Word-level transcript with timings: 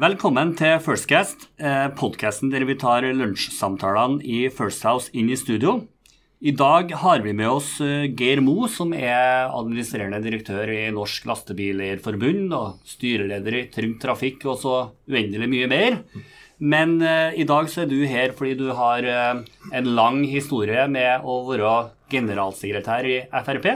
Velkommen 0.00 0.54
til 0.56 0.78
Firstcast, 0.80 1.42
eh, 1.60 1.90
podkasten 1.92 2.48
der 2.48 2.62
vi 2.64 2.72
tar 2.78 3.04
lunsjsamtalene 3.04 4.22
i 4.24 4.46
First 4.48 4.86
House 4.88 5.10
inn 5.12 5.28
i 5.28 5.36
studio. 5.36 5.74
I 6.40 6.54
dag 6.56 6.94
har 7.02 7.20
vi 7.20 7.34
med 7.36 7.50
oss 7.50 7.74
eh, 7.84 8.06
Geir 8.08 8.40
Mo, 8.40 8.64
som 8.64 8.94
er 8.96 9.50
administrerende 9.50 10.22
direktør 10.24 10.72
i 10.72 10.86
Norsk 10.96 11.26
Lastebileierforbund 11.28 12.54
og 12.56 12.80
styreleder 12.88 13.58
i 13.58 13.62
Trygg 13.74 13.98
Trafikk 14.00 14.46
og 14.46 14.56
så 14.62 14.74
uendelig 15.04 15.50
mye 15.52 15.68
mer. 15.68 16.00
Men 16.60 16.96
uh, 17.02 17.36
i 17.36 17.44
dag 17.44 17.68
så 17.68 17.84
er 17.84 17.92
du 17.92 18.00
her 18.08 18.32
fordi 18.36 18.56
du 18.56 18.72
har 18.72 19.04
en 19.04 19.92
lang 20.00 20.24
historie 20.24 20.88
med 20.88 21.28
å 21.28 21.42
være 21.50 21.76
generalsekretær 22.08 23.04
i 23.04 23.20
Frp. 23.44 23.70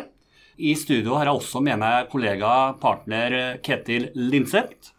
I 0.57 0.73
studio 0.73 1.21
har 1.21 1.29
jeg 1.29 1.43
også 1.43 1.61
med 1.61 1.85
meg 1.85 2.09
kollega, 2.09 2.79
partner 2.81 3.59
Ketil 3.61 4.09
Linseth. 4.17 4.94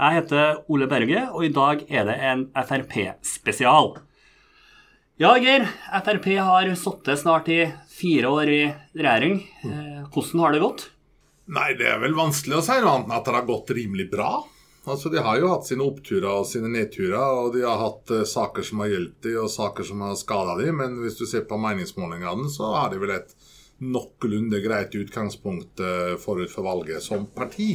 Jeg 0.00 0.16
heter 0.16 0.62
Ole 0.72 0.86
Berge, 0.88 1.26
og 1.28 1.42
i 1.44 1.50
dag 1.52 1.82
er 1.92 2.06
det 2.08 2.14
en 2.24 2.46
Frp-spesial. 2.56 3.98
Ja, 5.20 5.34
Geir. 5.36 5.66
Frp 5.92 6.28
har 6.40 6.70
sittet 6.80 7.20
snart 7.20 7.50
i 7.52 7.58
fire 7.92 8.30
år 8.32 8.48
i 8.48 8.62
regjering. 8.96 9.42
Uh, 9.60 10.08
hvordan 10.08 10.40
har 10.40 10.56
det 10.56 10.62
gått? 10.62 10.86
Nei, 11.52 11.74
det 11.76 11.90
er 11.90 12.00
vel 12.00 12.16
vanskelig 12.16 12.56
å 12.56 12.64
si 12.64 12.78
noe 12.80 12.94
annet 12.94 13.10
enn 13.10 13.18
at 13.18 13.28
det 13.28 13.36
har 13.36 13.46
gått 13.50 13.74
rimelig 13.76 14.08
bra. 14.14 14.30
Altså, 14.88 15.12
De 15.12 15.20
har 15.20 15.36
jo 15.36 15.52
hatt 15.52 15.68
sine 15.68 15.84
oppturer 15.84 16.30
og 16.30 16.48
sine 16.48 16.72
nedturer, 16.72 17.20
og 17.20 17.52
de 17.58 17.68
har 17.68 17.84
hatt 17.84 18.16
uh, 18.16 18.24
saker 18.24 18.64
som 18.64 18.80
har 18.80 18.94
hjulpet 18.94 19.28
dem, 19.28 19.38
og 19.44 19.52
saker 19.52 19.90
som 19.90 20.08
har 20.08 20.16
skada 20.16 20.56
dem. 20.64 20.80
Men 20.80 20.96
hvis 21.04 21.20
du 21.20 21.26
ser 21.28 21.44
på 21.44 21.60
meningsmålingene, 21.60 22.48
så 22.48 22.72
har 22.78 22.88
de 22.88 23.04
vel 23.04 23.18
et 23.20 23.36
noenlunde 23.84 24.64
greit 24.64 24.96
utgangspunkt 24.96 25.84
uh, 25.84 26.16
forut 26.24 26.48
for 26.56 26.64
valget 26.72 27.04
som 27.04 27.28
parti. 27.36 27.74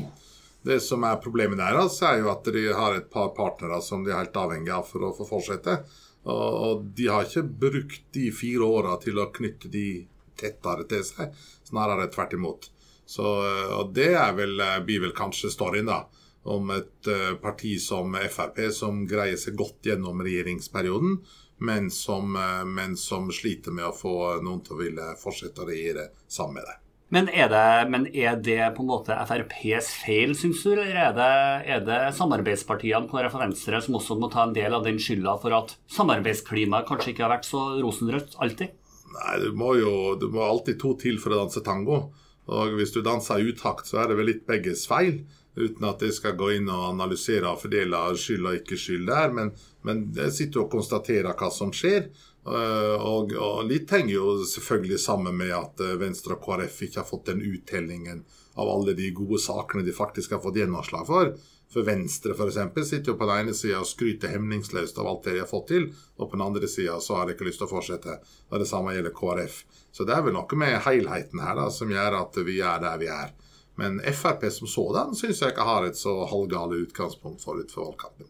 Det 0.66 0.80
som 0.82 1.06
er 1.06 1.22
problemet 1.22 1.62
deres, 1.62 2.00
er 2.02 2.24
jo 2.24 2.32
at 2.34 2.48
de 2.50 2.66
har 2.74 2.98
et 2.98 3.08
par 3.12 3.32
partnere 3.38 3.78
som 3.86 4.04
de 4.04 4.14
er 4.14 4.24
helt 4.24 4.38
avhengig 4.42 4.74
av 4.74 4.88
for 4.90 5.06
å 5.06 5.14
få 5.14 5.28
fortsette. 5.30 5.78
Og, 6.26 6.88
de 6.98 7.06
har 7.12 7.28
ikke 7.28 7.46
brukt 7.46 8.08
de 8.18 8.32
fire 8.34 8.66
åra 8.66 8.96
til 9.02 9.22
å 9.22 9.30
knytte 9.34 9.70
de 9.70 9.88
tettere 10.36 10.88
til 10.90 11.04
seg, 11.06 11.36
snarere 11.70 12.10
tvert 12.10 12.34
imot. 12.34 12.70
Så, 13.06 13.22
uh, 13.22 13.76
og 13.78 13.94
det 13.94 14.16
vel, 14.40 14.58
blir 14.88 15.04
vel 15.06 15.14
kanskje 15.14 15.54
storyen, 15.54 15.92
da 15.92 16.08
om 16.46 16.70
et 16.70 17.08
eh, 17.08 17.34
parti 17.42 17.80
som 17.82 18.14
Frp, 18.30 18.60
som 18.72 19.02
greier 19.10 19.38
seg 19.38 19.58
godt 19.58 19.88
gjennom 19.90 20.22
regjeringsperioden, 20.22 21.18
men 21.66 21.90
som, 21.92 22.36
eh, 22.38 22.66
men 22.66 22.94
som 22.98 23.32
sliter 23.34 23.74
med 23.74 23.90
å 23.90 23.96
få 23.98 24.16
noen 24.46 24.62
til 24.62 24.78
å 24.78 24.82
ville 24.84 25.08
fortsette 25.18 25.64
å 25.64 25.70
regjere 25.72 26.12
sammen 26.28 26.60
med 26.60 26.70
det. 26.70 26.76
Men 27.14 27.28
er, 27.30 27.52
det, 27.52 27.90
men 27.94 28.08
er 28.18 28.40
det, 28.42 28.62
på 28.74 28.82
en 28.82 28.90
måte 28.90 29.16
FrPs 29.30 29.92
feil, 30.02 30.34
syns 30.38 30.64
du, 30.66 30.72
eller 30.74 30.98
er 31.04 31.14
det, 31.14 31.34
er 31.76 31.84
det 31.86 32.00
samarbeidspartiene 32.18 33.06
KrF 33.12 33.38
og 33.38 33.44
Venstre 33.44 33.82
som 33.86 34.00
også 34.00 34.18
må 34.18 34.32
ta 34.34 34.48
en 34.48 34.56
del 34.56 34.74
av 34.74 34.88
den 34.88 34.98
skylda 35.02 35.36
for 35.44 35.54
at 35.54 35.76
samarbeidsklimaet 35.94 36.90
kanskje 36.90 37.14
ikke 37.14 37.28
har 37.28 37.36
vært 37.36 37.48
så 37.48 37.62
rosenrødt 37.78 38.40
alltid? 38.42 38.74
Nei, 39.16 39.36
du 39.44 39.52
må 39.56 39.76
jo 39.78 39.94
du 40.20 40.28
må 40.34 40.44
alltid 40.44 40.82
to 40.82 40.96
til 41.00 41.22
for 41.22 41.36
å 41.36 41.44
danse 41.46 41.62
tango. 41.66 42.08
Og 42.52 42.76
hvis 42.78 42.94
du 42.94 43.02
danser 43.06 43.42
i 43.42 43.54
utakt, 43.54 43.88
så 43.90 44.02
er 44.02 44.10
det 44.10 44.20
vel 44.20 44.32
litt 44.34 44.46
begges 44.50 44.86
feil. 44.90 45.24
Uten 45.56 45.86
at 45.88 46.02
jeg 46.04 46.14
skal 46.18 46.36
gå 46.38 46.52
inn 46.58 46.68
og 46.68 46.90
analysere 46.92 47.48
og 47.48 47.62
fordele 47.62 48.02
skyld 48.20 48.50
og 48.50 48.58
ikke 48.60 48.78
skyld 48.80 49.08
der. 49.08 49.32
Men, 49.34 49.54
men 49.88 50.08
jeg 50.18 50.34
sitter 50.36 50.66
og 50.66 50.74
konstaterer 50.74 51.38
hva 51.38 51.50
som 51.54 51.72
skjer. 51.74 52.10
Eh, 52.46 53.02
og, 53.02 53.34
og, 53.34 53.64
litt 53.66 53.90
henger 53.92 54.14
jo 54.14 54.32
selvfølgelig 54.46 55.00
sammen 55.02 55.38
med 55.38 55.54
at 55.56 55.82
eh, 55.82 55.98
Venstre 55.98 56.36
og 56.38 56.44
KrF 56.46 56.84
ikke 56.86 57.02
har 57.02 57.08
fått 57.10 57.32
den 57.32 57.42
uttellingen 57.42 58.22
av 58.56 58.70
alle 58.70 58.94
de 58.96 59.10
gode 59.18 59.40
sakene 59.42 59.84
de 59.84 59.96
faktisk 59.96 60.36
har 60.36 60.44
fått 60.44 60.60
gjennomslag 60.62 61.08
for. 61.10 61.32
For 61.74 61.88
Venstre 61.88 62.36
eksempel, 62.46 62.86
sitter 62.86 63.12
jo 63.12 63.18
på 63.18 63.26
den 63.26 63.48
ene 63.48 63.56
sida 63.58 63.82
og 63.82 63.90
skryter 63.90 64.36
hemningsløst 64.36 65.02
av 65.02 65.10
alt 65.10 65.26
det 65.26 65.34
de 65.34 65.42
har 65.42 65.50
fått 65.50 65.72
til, 65.74 65.90
og 66.22 66.30
på 66.30 66.38
den 66.38 66.46
andre 66.46 66.70
sida 66.70 67.00
så 67.02 67.18
har 67.18 67.26
de 67.26 67.34
ikke 67.34 67.50
lyst 67.50 67.60
til 67.64 67.68
å 67.68 67.74
fortsette. 67.74 68.20
Og 68.52 68.62
det 68.62 68.70
samme 68.70 68.94
gjelder 68.94 69.16
KrF. 69.18 69.58
Så 69.92 70.06
det 70.06 70.14
er 70.14 70.24
vel 70.28 70.38
noe 70.38 70.62
med 70.62 70.78
helheten 70.86 71.42
her 71.42 71.58
da, 71.58 71.66
som 71.74 71.92
gjør 71.92 72.22
at 72.22 72.40
vi 72.46 72.62
er 72.62 72.80
der 72.86 73.02
vi 73.02 73.10
er. 73.10 73.34
Men 73.76 73.98
Frp 74.14 74.46
som 74.54 74.70
sådan 74.72 75.18
syns 75.18 75.42
jeg 75.42 75.52
ikke 75.52 75.68
har 75.68 75.84
et 75.84 75.98
så 76.00 76.14
halvgale 76.30 76.78
utgangspunkt 76.86 77.44
forut 77.44 77.74
for 77.74 77.90
valgkampen. 77.90 78.30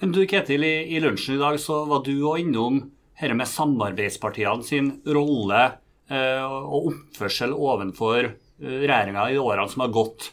Men 0.00 0.14
du 0.14 0.22
Ketil, 0.30 0.64
i, 0.64 0.76
i 0.94 1.02
lunsjen 1.02 1.36
i 1.36 1.42
dag 1.42 1.58
så 1.60 1.82
var 1.90 2.06
du 2.06 2.14
òg 2.22 2.46
innom 2.46 2.84
dette 3.18 3.38
med 3.38 3.50
samarbeidspartiene 3.50 4.66
sin 4.66 4.92
rolle 5.06 5.64
eh, 6.10 6.42
og 6.42 6.92
oppførsel 6.92 7.54
overfor 7.54 8.28
eh, 8.28 8.78
regjeringa 8.84 9.28
i 9.30 9.40
årene 9.40 9.68
som 9.70 9.84
har 9.86 9.94
gått. 9.94 10.32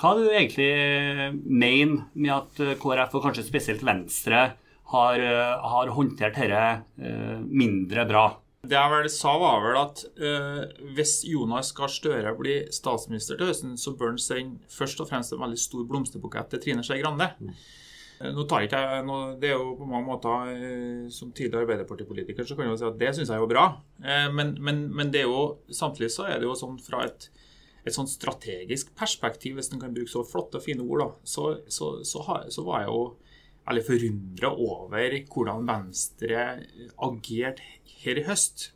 Hva 0.00 0.12
er 0.12 0.18
det 0.18 0.24
du 0.24 0.36
egentlig 0.36 0.70
eh, 0.72 1.26
mener 1.46 2.06
med 2.14 2.34
at 2.38 2.62
KrF, 2.82 3.18
og 3.18 3.28
kanskje 3.28 3.46
spesielt 3.46 3.84
Venstre, 3.86 4.52
har, 4.92 5.22
har 5.64 5.88
håndtert 5.96 6.36
dette 6.36 7.44
mindre 7.48 8.02
bra? 8.04 8.26
Det 8.62 8.76
jeg 8.76 8.90
vel 8.92 9.08
sa, 9.10 9.32
var 9.42 9.62
vel 9.64 9.76
at 9.80 10.00
eh, 10.22 10.60
hvis 10.94 11.16
Jonas 11.26 11.72
Gahr 11.74 11.90
Støre 11.90 12.30
blir 12.38 12.68
statsminister 12.70 13.38
til 13.38 13.48
høsten, 13.50 13.72
så 13.74 13.90
bør 13.98 14.12
han 14.12 14.20
sende 14.22 14.70
først 14.70 15.02
og 15.02 15.08
fremst 15.10 15.34
en 15.34 15.42
veldig 15.42 15.58
stor 15.58 15.88
blomsterbukett 15.88 16.52
til 16.52 16.62
Trine 16.62 16.84
Skei 16.86 17.00
Grande. 17.02 17.32
Mm. 17.42 17.56
Uh, 18.22 18.30
nå 18.36 18.46
tar 18.46 18.66
ikke 18.66 18.80
jeg, 18.80 19.04
nå, 19.08 19.18
Det 19.42 19.50
er 19.50 19.56
jo 19.58 19.74
på 19.78 19.88
mange 19.90 20.06
måter 20.06 20.52
uh, 20.54 21.06
Som 21.10 21.32
tidligere 21.34 21.66
Arbeiderpartipolitiker 21.66 22.46
så 22.46 22.54
kan 22.56 22.68
jeg 22.68 22.76
jo 22.76 22.80
si 22.80 22.88
at 22.88 23.00
det 23.00 23.14
syns 23.16 23.32
jeg 23.34 23.42
er 23.42 23.50
bra. 23.50 23.66
Men, 24.34 24.54
men, 24.62 24.84
men, 24.94 25.10
det 25.14 25.24
er 25.24 25.30
jo, 25.30 25.42
samtidig 25.70 26.10
så 26.14 26.26
er 26.30 26.40
det 26.40 26.48
jo 26.48 26.58
sånn 26.58 26.78
fra 26.82 27.04
et, 27.06 27.28
et 27.86 27.94
sånn 27.94 28.10
strategisk 28.10 28.94
perspektiv, 28.98 29.58
hvis 29.58 29.70
en 29.74 29.82
kan 29.82 29.94
bruke 29.94 30.10
så 30.10 30.24
flotte 30.26 30.58
og 30.58 30.64
fine 30.64 30.82
ord, 30.82 31.02
da, 31.04 31.08
så, 31.34 31.44
så, 31.70 31.92
så, 32.06 32.24
så 32.50 32.64
var 32.66 32.84
jeg 32.84 32.90
jo 32.90 33.02
eller 33.70 33.86
forundra 33.86 34.50
over 34.58 35.16
hvordan 35.30 35.68
Venstre 35.68 36.46
agerte 37.06 37.66
her 38.02 38.18
i 38.18 38.24
høst. 38.26 38.72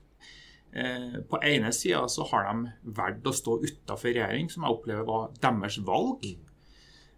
Eh, 0.76 1.22
på 1.30 1.40
ene 1.42 1.72
sida 1.74 2.04
så 2.12 2.26
har 2.30 2.46
de 2.50 2.92
valgt 2.98 3.26
å 3.26 3.34
stå 3.34 3.58
utafor 3.64 4.12
regjering, 4.12 4.50
som 4.52 4.66
jeg 4.66 4.76
opplever 4.76 5.06
var 5.08 5.32
deres 5.42 5.80
valg. 5.86 6.26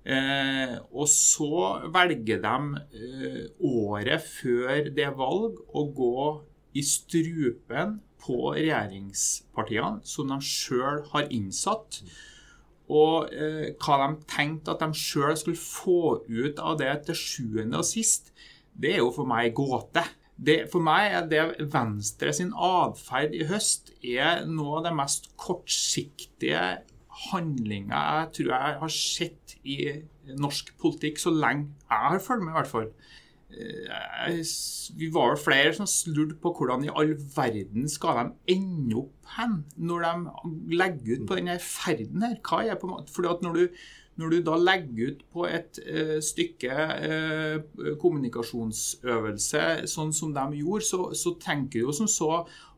Eh, 0.09 0.77
og 0.97 1.05
så 1.13 1.65
velger 1.93 2.41
de 2.41 2.55
eh, 2.97 3.43
året 3.61 4.25
før 4.25 4.89
det 4.97 5.09
valg 5.19 5.59
å 5.77 5.83
gå 5.93 6.23
i 6.79 6.85
strupen 6.87 7.99
på 8.23 8.39
regjeringspartiene 8.57 10.09
som 10.09 10.33
de 10.33 10.39
sjøl 10.45 11.03
har 11.13 11.29
innsatt. 11.35 12.01
Og 12.89 13.29
eh, 13.37 13.75
hva 13.77 13.99
de 14.07 14.29
tenkte 14.31 14.73
at 14.73 14.85
de 14.87 14.97
sjøl 14.97 15.37
skulle 15.37 15.61
få 15.61 16.23
ut 16.25 16.63
av 16.63 16.79
det 16.81 16.95
til 17.11 17.21
sjuende 17.21 17.83
og 17.83 17.89
sist, 17.89 18.33
det 18.73 18.95
er 18.95 19.03
jo 19.03 19.13
for 19.13 19.29
meg 19.29 19.53
gåte. 19.59 20.07
Det, 20.39 20.69
for 20.73 20.81
meg 20.85 21.19
er 21.19 21.25
det 21.29 21.69
Venstre 21.73 22.33
sin 22.33 22.55
atferd 22.55 23.35
i 23.35 23.45
høst 23.49 23.91
er 24.07 24.45
noe 24.47 24.79
av 24.79 24.87
det 24.87 24.95
mest 24.95 25.33
kortsiktige 25.37 26.63
handlinga 27.27 27.99
jeg 28.21 28.29
tror 28.37 28.53
jeg 28.55 28.77
har 28.85 28.93
sett 28.95 29.38
i 29.65 29.79
norsk 30.39 30.75
politikk 30.81 31.21
så 31.23 31.33
lenge 31.35 31.73
jeg 31.89 32.13
har 32.13 32.23
fulgt 32.23 32.45
med, 32.45 32.53
i 32.53 32.59
hvert 32.59 32.71
fall. 32.71 32.91
Eh, 33.49 34.39
vi 34.99 35.09
var 35.13 35.33
vel 35.33 35.41
flere 35.41 35.73
som 35.73 35.89
lurte 36.13 36.37
på 36.43 36.53
hvordan 36.53 36.85
i 36.85 36.93
all 36.93 37.15
verden 37.37 37.89
skal 37.89 38.19
de 38.19 38.57
ende 38.59 38.99
opp 39.01 39.31
hen 39.39 39.63
når 39.77 40.05
de 40.05 40.77
legger 40.77 41.17
ut 41.17 41.29
på 41.31 41.39
denne 41.39 41.57
ferden 41.63 42.27
her. 42.27 42.37
Hva 42.45 42.61
er 42.65 42.81
på 42.81 42.89
en 42.89 42.97
måte, 42.99 43.15
fordi 43.15 43.33
at 43.33 43.45
når 43.45 43.57
du, 43.57 43.81
når 44.19 44.33
du 44.33 44.39
da 44.47 44.57
legger 44.59 45.13
ut 45.13 45.21
på 45.33 45.45
et 45.47 45.79
uh, 45.87 46.17
stykke 46.25 46.87
uh, 47.03 47.93
kommunikasjonsøvelse 48.03 49.65
sånn 49.91 50.15
som 50.17 50.35
de 50.35 50.61
gjorde, 50.61 50.87
så, 50.89 51.03
så 51.15 51.35
tenker 51.43 51.79
du 51.79 51.87
jo 51.87 51.95
som 51.95 52.11
så 52.11 52.33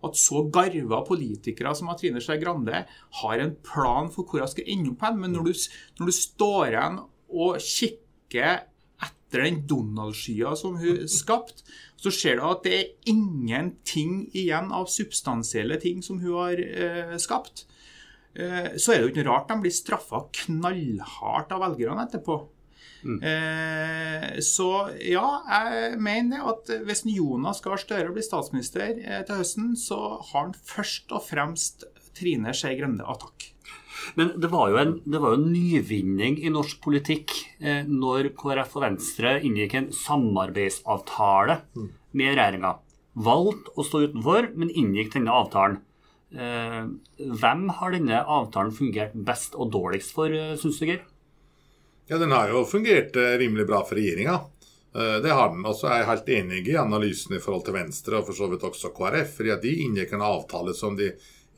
at 0.07 0.17
så 0.17 0.45
garva 0.53 1.03
politikere 1.07 1.75
som 1.77 1.91
Trine 1.99 2.23
Skei 2.25 2.41
Grande 2.41 2.85
har 3.21 3.43
en 3.43 3.55
plan 3.65 4.09
for 4.13 4.25
hvor 4.25 4.45
hun 4.45 4.53
skal 4.53 4.69
ende 4.73 4.95
opp 4.95 5.05
hen. 5.05 5.21
Men 5.21 5.37
når 5.37 5.49
du, 5.49 5.65
når 6.01 6.11
du 6.11 6.17
står 6.17 6.67
igjen 6.71 7.01
og 7.31 7.61
kikker 7.65 8.67
etter 9.01 9.45
den 9.47 9.63
Donald-skya 9.69 10.55
som 10.59 10.79
hun 10.81 11.05
skapte, 11.11 11.65
så 12.01 12.13
ser 12.15 12.39
du 12.39 12.47
at 12.49 12.65
det 12.65 12.77
er 12.79 13.13
ingenting 13.13 14.23
igjen 14.33 14.73
av 14.73 14.89
substansielle 14.89 15.77
ting 15.83 16.01
som 16.05 16.21
hun 16.23 16.39
har 16.39 16.61
eh, 16.61 17.17
skapt. 17.21 17.67
Eh, 18.35 18.73
så 18.79 18.95
er 18.95 19.01
det 19.01 19.09
jo 19.09 19.13
ikke 19.15 19.27
rart 19.27 19.51
de 19.51 19.59
blir 19.65 19.75
straffa 19.75 20.25
knallhardt 20.45 21.55
av 21.55 21.65
velgerne 21.65 22.07
etterpå. 22.07 22.39
Mm. 23.01 23.17
Eh, 23.25 24.41
så 24.45 24.69
ja, 25.01 25.25
jeg 25.49 26.01
mener 26.05 26.45
at 26.53 26.69
hvis 26.85 27.07
Jonas 27.09 27.63
Gahr 27.65 27.81
Støre 27.81 28.13
blir 28.13 28.25
statsminister 28.25 28.93
eh, 28.93 29.23
til 29.27 29.41
høsten, 29.41 29.73
så 29.79 30.19
har 30.19 30.51
han 30.51 30.55
først 30.55 31.15
og 31.17 31.25
fremst 31.27 31.87
Trine 32.17 32.53
Skei 32.57 32.77
Grønne 32.79 33.07
av 33.07 33.23
takk. 33.25 33.49
Men 34.17 34.33
det 34.41 34.49
var 34.53 34.71
jo 34.73 34.79
en, 34.81 34.95
var 35.13 35.35
jo 35.35 35.41
en 35.41 35.51
nyvinning 35.53 36.39
i 36.41 36.53
norsk 36.53 36.81
politikk 36.85 37.35
eh, 37.61 37.83
når 37.89 38.33
KrF 38.39 38.79
og 38.79 38.87
Venstre 38.87 39.37
inngikk 39.47 39.77
en 39.77 39.91
samarbeidsavtale 39.95 41.61
med 41.77 42.35
regjeringa. 42.35 42.79
Valgt 43.21 43.73
å 43.77 43.85
stå 43.85 44.07
utenfor, 44.09 44.53
men 44.57 44.73
inngikk 44.73 45.15
denne 45.17 45.35
avtalen. 45.35 45.81
Eh, 46.31 46.85
hvem 47.19 47.69
har 47.75 47.91
denne 47.91 48.23
avtalen 48.23 48.75
fungert 48.75 49.17
best 49.27 49.57
og 49.59 49.73
dårligst 49.75 50.15
for, 50.15 50.31
eh, 50.31 50.55
syns 50.57 50.79
du, 50.79 50.87
Geir? 50.87 51.03
Ja, 52.07 52.19
Den 52.19 52.31
har 52.31 52.49
jo 52.49 52.65
fungert 52.65 53.17
eh, 53.17 53.39
rimelig 53.39 53.67
bra 53.67 53.85
for 53.85 53.97
regjeringa. 53.97 54.41
Det 54.93 55.31
har 55.31 55.51
den. 55.51 55.63
Og 55.65 55.77
så 55.79 55.87
er 55.87 56.01
jeg 56.01 56.07
helt 56.09 56.31
enig 56.35 56.69
i 56.69 56.75
analysen 56.75 57.37
i 57.37 57.39
forhold 57.39 57.63
til 57.65 57.75
Venstre, 57.75 58.19
og 58.19 58.27
for 58.27 58.35
så 58.35 58.49
vidt 58.51 58.65
også 58.67 58.91
KrF. 58.91 59.37
fordi 59.37 59.51
at 59.55 59.63
de 59.63 59.75
inngikk 59.85 60.15
en 60.15 60.25
avtale 60.27 60.75
som 60.75 60.97
de 60.97 61.13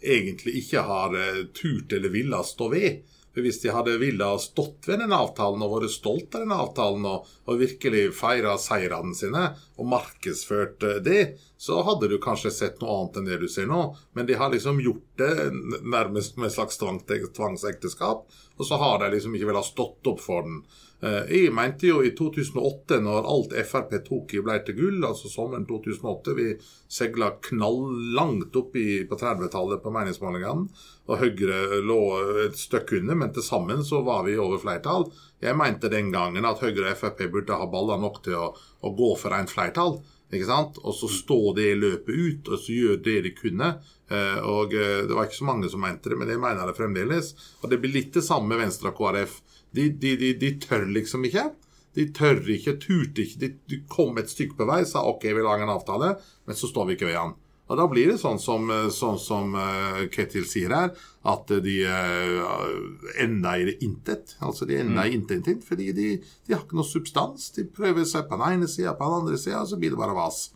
egentlig 0.05 0.61
ikke 0.61 0.83
har 0.85 1.17
turt 1.55 1.91
eller 1.97 2.13
villet 2.13 2.45
stå 2.45 2.69
ved. 2.69 3.01
For 3.33 3.45
Hvis 3.45 3.63
de 3.63 3.73
hadde 3.73 3.97
villet 4.01 4.45
stått 4.45 4.89
ved 4.89 5.01
den 5.01 5.15
avtalen 5.17 5.65
og 5.65 5.79
vært 5.79 5.95
stolt 5.95 6.35
av 6.37 6.45
den 6.45 6.53
avtalen 6.53 7.07
og, 7.09 7.29
og 7.49 7.63
virkelig 7.63 8.11
feira 8.17 8.59
seirene 8.61 9.17
sine 9.17 9.47
og 9.81 9.89
markedsført 9.89 10.85
det, 11.07 11.23
så 11.57 11.81
hadde 11.87 12.11
du 12.11 12.19
kanskje 12.23 12.53
sett 12.53 12.83
noe 12.83 12.99
annet 12.99 13.19
enn 13.21 13.31
det 13.31 13.41
du 13.41 13.49
ser 13.49 13.71
nå. 13.71 13.83
Men 14.13 14.29
de 14.29 14.37
har 14.37 14.53
liksom 14.53 14.83
gjort 14.85 15.23
det 15.23 15.33
nærmest 15.81 16.37
med 16.37 16.51
et 16.51 16.57
slags 16.59 16.81
tvangsekteskap, 16.81 18.25
og 18.59 18.69
så 18.69 18.81
har 18.83 19.01
de 19.01 19.13
liksom 19.15 19.37
ikke 19.37 19.49
villet 19.49 19.71
stått 19.71 20.13
opp 20.13 20.21
for 20.21 20.45
den. 20.49 20.61
Eh, 21.03 21.25
jeg 21.35 21.51
mente 21.51 21.89
jo 21.89 21.99
i 22.07 22.13
2008, 22.15 23.01
når 23.03 23.27
alt 23.27 23.55
Frp 23.67 23.97
tok 24.07 24.37
i 24.37 24.43
ble 24.45 24.55
til 24.63 24.77
gull, 24.79 25.01
altså 25.03 25.27
sommeren 25.31 25.65
2008 25.67 26.35
Vi 26.39 26.45
seila 26.87 27.33
knallangt 27.43 28.55
opp 28.61 28.77
i, 28.79 29.03
på 29.11 29.19
30-tallet 29.19 29.83
på 29.83 29.91
meningsmålingene, 29.97 30.69
og 31.11 31.19
Høyre 31.19 31.81
lå 31.83 31.99
et 32.45 32.59
stykke 32.59 33.01
under, 33.01 33.19
men 33.19 33.35
til 33.35 33.43
sammen 33.43 33.83
så 33.83 34.05
var 34.07 34.23
vi 34.29 34.39
over 34.39 34.63
flertall. 34.63 35.09
Jeg 35.43 35.59
mente 35.59 35.91
den 35.91 36.13
gangen 36.15 36.47
at 36.47 36.63
Høyre 36.63 36.93
og 36.93 37.01
Frp 37.01 37.27
burde 37.33 37.59
ha 37.59 37.67
baller 37.73 37.99
nok 37.99 38.23
til 38.23 38.39
å, 38.39 38.53
å 38.55 38.95
gå 38.95 39.15
for 39.19 39.35
rent 39.35 39.51
flertall. 39.51 39.99
Ikke 40.33 40.47
sant? 40.49 40.79
Og 40.87 40.95
så 40.97 41.11
stå 41.13 41.41
det 41.59 41.73
løpet 41.81 42.15
ut, 42.15 42.53
og 42.53 42.63
så 42.63 42.77
gjøre 42.77 43.03
det 43.03 43.17
de 43.27 43.35
kunne. 43.37 43.73
Eh, 44.07 44.39
og 44.47 44.71
Det 44.71 45.11
var 45.11 45.27
ikke 45.27 45.43
så 45.43 45.51
mange 45.51 45.69
som 45.73 45.83
mente 45.83 46.15
det, 46.15 46.21
men 46.21 46.31
jeg 46.31 46.41
mener 46.41 46.71
det 46.71 46.79
fremdeles. 46.79 47.35
Og 47.61 47.75
det 47.75 47.83
blir 47.83 47.99
litt 47.99 48.15
det 48.15 48.23
samme 48.23 48.55
med 48.55 48.63
Venstre 48.63 48.95
og 48.95 49.03
KrF. 49.03 49.41
De, 49.77 49.89
de, 49.91 50.17
de, 50.21 50.33
de, 50.41 50.55
tør 50.61 50.87
liksom 50.93 51.25
ikke. 51.29 51.51
De 51.97 52.09
tør 52.17 52.41
ikke, 52.55 52.79
turte 52.81 53.25
ikke. 53.25 53.53
De, 53.69 53.83
kom 53.91 54.19
et 54.21 54.33
stykke 54.33 54.57
på 54.59 54.69
vei, 54.69 54.83
sa 54.89 55.05
OK, 55.09 55.29
vi 55.29 55.45
lager 55.45 55.67
en 55.67 55.75
avtale, 55.75 56.17
men 56.47 56.59
så 56.59 56.71
står 56.71 56.89
vi 56.89 56.99
ikke 56.99 57.11
ved 57.11 57.19
den. 57.19 57.39
Og 57.71 57.79
Da 57.79 57.87
blir 57.89 58.11
det 58.11 58.19
sånn 58.21 58.41
som, 58.43 58.69
sånn 58.93 59.19
som 59.23 59.55
uh, 59.57 60.03
Ketil 60.13 60.45
sier 60.49 60.75
her, 60.77 60.91
at 61.31 61.53
de 61.65 61.77
uh, 61.89 62.83
ender 63.23 63.63
i 63.63 63.69
det 63.71 63.77
intet. 63.87 64.35
Altså 64.45 64.69
de 64.69 64.77
ender 64.83 65.09
i 65.09 65.15
mm. 65.15 65.31
intet, 65.33 65.65
fordi 65.65 65.89
de, 65.97 66.09
de, 66.21 66.53
har 66.53 66.67
ikke 66.67 66.77
noe 66.77 66.89
substans. 66.89 67.49
De 67.57 67.65
prøver 67.65 68.05
seg 68.09 68.27
på 68.29 68.37
den 68.41 68.59
ene 68.59 68.69
sida, 68.69 68.93
på 68.99 69.09
den 69.09 69.23
andre 69.23 69.41
sida, 69.41 69.63
så 69.69 69.79
blir 69.81 69.95
det 69.95 70.01
bare 70.03 70.17
vas. 70.19 70.51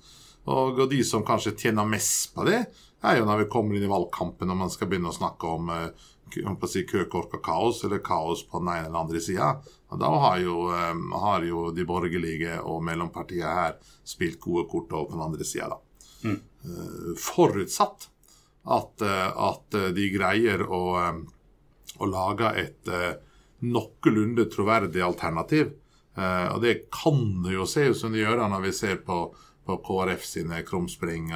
Og, 0.45 0.77
og, 0.77 0.85
de 0.91 1.01
som 1.07 1.25
kanskje 1.27 1.57
tjener 1.57 1.89
mest 1.89 2.35
på 2.37 2.45
det, 2.49 2.67
er 3.07 3.21
jo 3.21 3.25
når 3.29 3.45
vi 3.45 3.51
kommer 3.53 3.79
inn 3.79 3.87
i 3.87 3.91
valgkampen 3.91 4.51
og 4.51 4.61
man 4.67 4.73
skal 4.73 4.91
begynne 4.91 5.13
å 5.13 5.17
snakke 5.17 5.57
om 5.57 5.73
uh, 5.73 6.13
si, 6.69 6.83
køkork 6.87 7.35
og 7.39 7.43
kaos, 7.45 7.85
eller 7.85 8.03
kaos 8.05 8.45
på 8.47 8.59
den 8.59 8.69
ene 8.73 8.89
eller 8.89 8.99
andre 8.99 9.21
sida. 9.21 9.55
Da 9.91 10.11
har 10.21 10.39
jo, 10.43 10.69
um, 10.73 11.13
har 11.13 11.45
jo, 11.47 11.71
de 11.71 11.85
borgerlige 11.87 12.61
og 12.63 12.83
mellompartiene 12.85 13.55
her 13.55 13.77
spilt 14.05 14.41
gode 14.41 14.67
kort 14.71 14.93
over 14.93 15.11
på 15.11 15.17
den 15.17 15.27
andre 15.29 15.45
sida. 15.45 15.79
Mm. 16.25 16.39
Uh, 16.67 17.15
forutsatt 17.21 18.09
at, 18.67 19.03
uh, 19.03 19.31
at, 19.51 19.81
de 19.95 20.11
greier 20.11 20.67
å, 20.67 20.83
å 21.99 22.11
lage 22.11 22.53
et 22.59 22.95
noenlunde 23.63 24.49
troverdig 24.53 25.03
alternativ. 25.03 25.71
og 26.17 26.63
det 26.63 26.89
kan 26.93 27.43
det 27.45 27.55
jo 27.55 27.67
se 27.69 27.91
ut 27.91 27.97
som 27.97 28.13
de 28.13 28.23
gjør 28.23 28.41
når 28.49 28.63
vi 28.65 28.73
ser 28.73 28.97
på 29.05 29.19
på 29.67 29.79
KrF 29.83 30.25
sine 30.25 30.61
krumspring, 30.67 31.33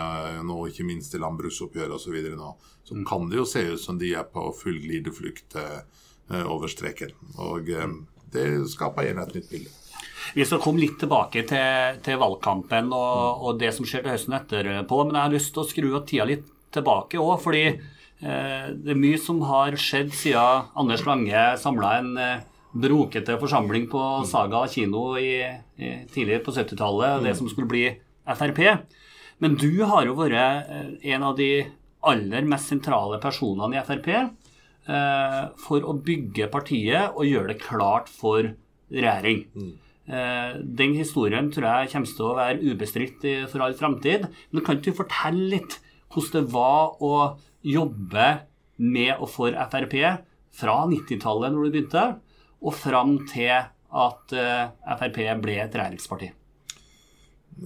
nå 0.47 0.59
ikke 0.71 0.87
minst 0.87 1.15
i 1.17 1.21
landbruksoppgjøret 1.23 1.97
osv. 1.97 2.17
nå, 2.39 2.53
så 2.91 2.95
mm. 2.95 3.05
kan 3.07 3.29
det 3.31 3.39
jo 3.39 3.47
se 3.47 3.63
ut 3.73 3.81
som 3.81 3.99
de 3.99 4.15
er 4.19 4.27
på 4.27 4.49
full 4.57 4.79
glideflukt 4.83 5.55
eh, 5.59 6.47
over 6.47 6.71
streken. 6.71 7.13
Og 7.39 7.71
eh, 7.71 7.93
det 8.35 8.47
skaper 8.73 9.07
igjen 9.07 9.23
et 9.23 9.37
nytt 9.39 9.53
bilde. 9.53 9.77
Vi 10.35 10.47
skal 10.47 10.61
komme 10.63 10.83
litt 10.83 10.99
tilbake 11.01 11.45
til, 11.49 12.01
til 12.05 12.19
valgkampen 12.21 12.91
og, 12.91 13.15
mm. 13.15 13.45
og, 13.47 13.61
det 13.63 13.73
som 13.77 13.87
skjer 13.89 14.05
til 14.05 14.15
høsten 14.15 14.37
etterpå, 14.39 15.05
men 15.07 15.17
jeg 15.17 15.27
har 15.27 15.35
lyst 15.35 15.55
til 15.55 15.63
å 15.63 15.71
skru 15.71 15.89
av 15.95 16.05
tida 16.09 16.29
litt 16.29 16.47
tilbake 16.75 17.19
òg, 17.19 17.35
fordi 17.43 17.65
eh, 17.71 18.67
det 18.75 18.95
er 18.95 19.01
mye 19.01 19.19
som 19.23 19.41
har 19.49 19.79
skjedd 19.81 20.15
siden 20.15 20.71
Anders 20.79 21.07
Lange 21.09 21.47
samla 21.63 21.97
en 21.99 22.13
eh, 22.21 22.45
brokete 22.71 23.39
forsamling 23.41 23.89
på 23.91 24.03
mm. 24.21 24.29
Saga 24.31 24.63
kino 24.71 25.09
i, 25.19 25.41
i 25.79 25.97
tidligere 26.13 26.45
på 26.47 26.55
70-tallet, 26.55 27.25
det 27.27 27.35
som 27.39 27.51
skulle 27.51 27.71
bli 27.71 27.89
Frp. 28.27 28.61
Men 29.41 29.57
du 29.57 29.83
har 29.89 30.05
jo 30.05 30.17
vært 30.19 30.37
eh, 30.37 30.89
en 31.15 31.27
av 31.31 31.37
de 31.39 31.51
aller 32.11 32.49
mest 32.49 32.73
sentrale 32.73 33.21
personene 33.21 33.77
i 33.77 33.85
Frp 33.85 34.09
eh, 34.13 35.45
for 35.61 35.85
å 35.85 35.97
bygge 35.97 36.51
partiet 36.53 37.15
og 37.15 37.29
gjøre 37.29 37.55
det 37.55 37.63
klart 37.63 38.11
for 38.13 38.53
regjering. 38.93 39.47
Mm. 39.55 39.71
Eh, 40.11 40.59
den 40.81 40.97
historien 40.99 41.49
tror 41.53 41.69
jeg 41.71 41.93
kommer 41.95 42.13
til 42.17 42.29
å 42.29 42.37
være 42.39 42.73
ubestridt 42.73 43.29
for 43.53 43.65
all 43.65 43.77
framtid. 43.79 44.29
Men 44.53 44.67
kan 44.67 44.83
du 44.85 44.93
fortelle 44.97 45.49
litt 45.57 45.79
hvordan 46.11 46.37
det 46.37 46.53
var 46.53 47.01
å 47.01 47.15
jobbe 47.65 48.29
med 48.81 49.15
og 49.19 49.29
for 49.31 49.57
Frp 49.73 49.97
fra 50.61 50.77
90-tallet, 50.91 51.55
når 51.55 51.69
du 51.69 51.77
begynte, 51.77 52.05
og 52.61 52.77
fram 52.77 53.21
til 53.31 53.55
at 53.55 54.35
Frp 54.35 55.23
ble 55.45 55.61
et 55.63 55.79
regjeringsparti? 55.79 56.33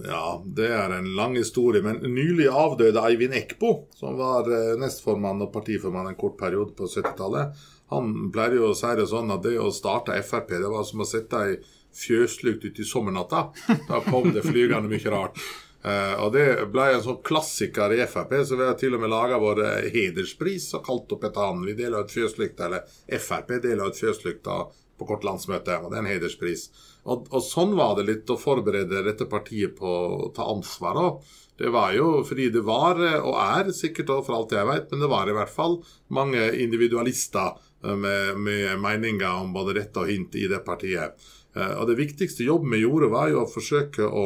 Ja, 0.03 0.43
det 0.45 0.67
er 0.67 0.91
en 0.91 1.13
lang 1.15 1.37
historie. 1.37 1.81
Men 1.85 2.01
nylig 2.03 2.49
avdøde 2.51 3.03
Eivind 3.07 3.35
Ekbo, 3.37 3.87
som 3.95 4.17
var 4.19 4.49
eh, 4.51 4.75
nestformann 4.79 5.43
og 5.45 5.53
partiformann 5.53 6.09
en 6.11 6.19
kort 6.19 6.37
periode 6.39 6.75
på 6.75 6.89
70-tallet, 6.89 7.55
han 7.93 8.31
pleier 8.33 8.57
jo 8.59 8.71
å 8.71 8.77
si 8.77 8.91
det 8.97 9.05
sånn 9.11 9.31
at 9.31 9.43
det 9.45 9.59
å 9.61 9.69
starte 9.73 10.17
Frp, 10.25 10.55
det 10.57 10.71
var 10.71 10.87
som 10.87 11.03
å 11.03 11.07
sette 11.07 11.43
ei 11.45 11.59
fjøslukt 11.95 12.65
uti 12.65 12.83
sommernatta. 12.83 13.51
Da 13.87 14.01
kom 14.09 14.33
det 14.35 14.43
flygende 14.43 14.91
mye 14.91 15.13
rart. 15.13 15.39
Uh, 15.85 16.17
og 16.25 16.31
Det 16.33 16.45
ble 16.73 16.87
en 16.95 17.03
sånn 17.05 17.21
klassiker 17.23 17.93
i 17.93 18.01
Frp, 18.09 18.33
så 18.49 18.57
vi 18.57 18.65
har 18.65 18.79
til 18.79 18.97
og 18.97 19.03
med 19.03 19.13
laga 19.13 19.37
vår 19.39 19.61
hederspris 19.93 20.71
og 20.73 20.83
kalt 20.87 21.13
opp 21.13 21.27
etter 21.29 21.45
han. 21.45 21.61
Vi 21.61 21.77
deler 21.77 22.03
ut 22.03 22.11
fjøslykt, 22.11 22.63
eller 22.65 22.89
Frp 23.21 23.59
deler 23.61 23.93
ut 23.93 24.01
fjøslykt 24.01 24.49
på 24.97 25.07
kort 25.09 25.25
landsmøte, 25.27 25.79
og 25.81 25.91
det 25.91 25.99
er 25.99 26.03
en 26.03 26.11
hederspris. 26.11 26.67
Og, 27.05 27.27
og, 27.31 27.41
sånn 27.43 27.75
var 27.77 27.95
det 27.97 28.07
litt 28.07 28.31
å 28.31 28.39
forberede 28.39 29.03
dette 29.05 29.27
partiet 29.29 29.75
på 29.77 29.89
å 29.89 30.29
ta 30.35 30.47
ansvar 30.51 30.99
òg. 31.01 31.25
Det 31.55 31.71
var 31.71 31.93
jo 31.95 32.19
fordi 32.27 32.49
det 32.51 32.65
var, 32.67 32.99
og 33.21 33.37
er 33.39 33.71
sikkert 33.75 34.11
for 34.25 34.35
alt 34.35 34.55
jeg 34.55 34.67
vet, 34.67 34.89
men 34.91 35.05
det 35.05 35.11
var 35.11 35.29
i 35.29 35.35
hvert 35.37 35.51
fall 35.51 35.77
mange 36.11 36.49
individualister 36.63 37.55
eh, 37.55 37.95
med, 37.95 38.41
med 38.43 38.81
meninger 38.83 39.43
om 39.45 39.55
både 39.55 39.77
rett 39.79 40.01
og 40.01 40.11
hint 40.11 40.35
i 40.35 40.49
det 40.51 40.59
partiet. 40.67 41.15
Eh, 41.55 41.73
og 41.79 41.87
det 41.87 41.99
viktigste 42.01 42.47
jobben 42.47 42.75
vi 42.75 42.83
gjorde, 42.83 43.11
var 43.13 43.31
jo 43.31 43.45
å 43.45 43.51
forsøke 43.51 44.03
å 44.03 44.25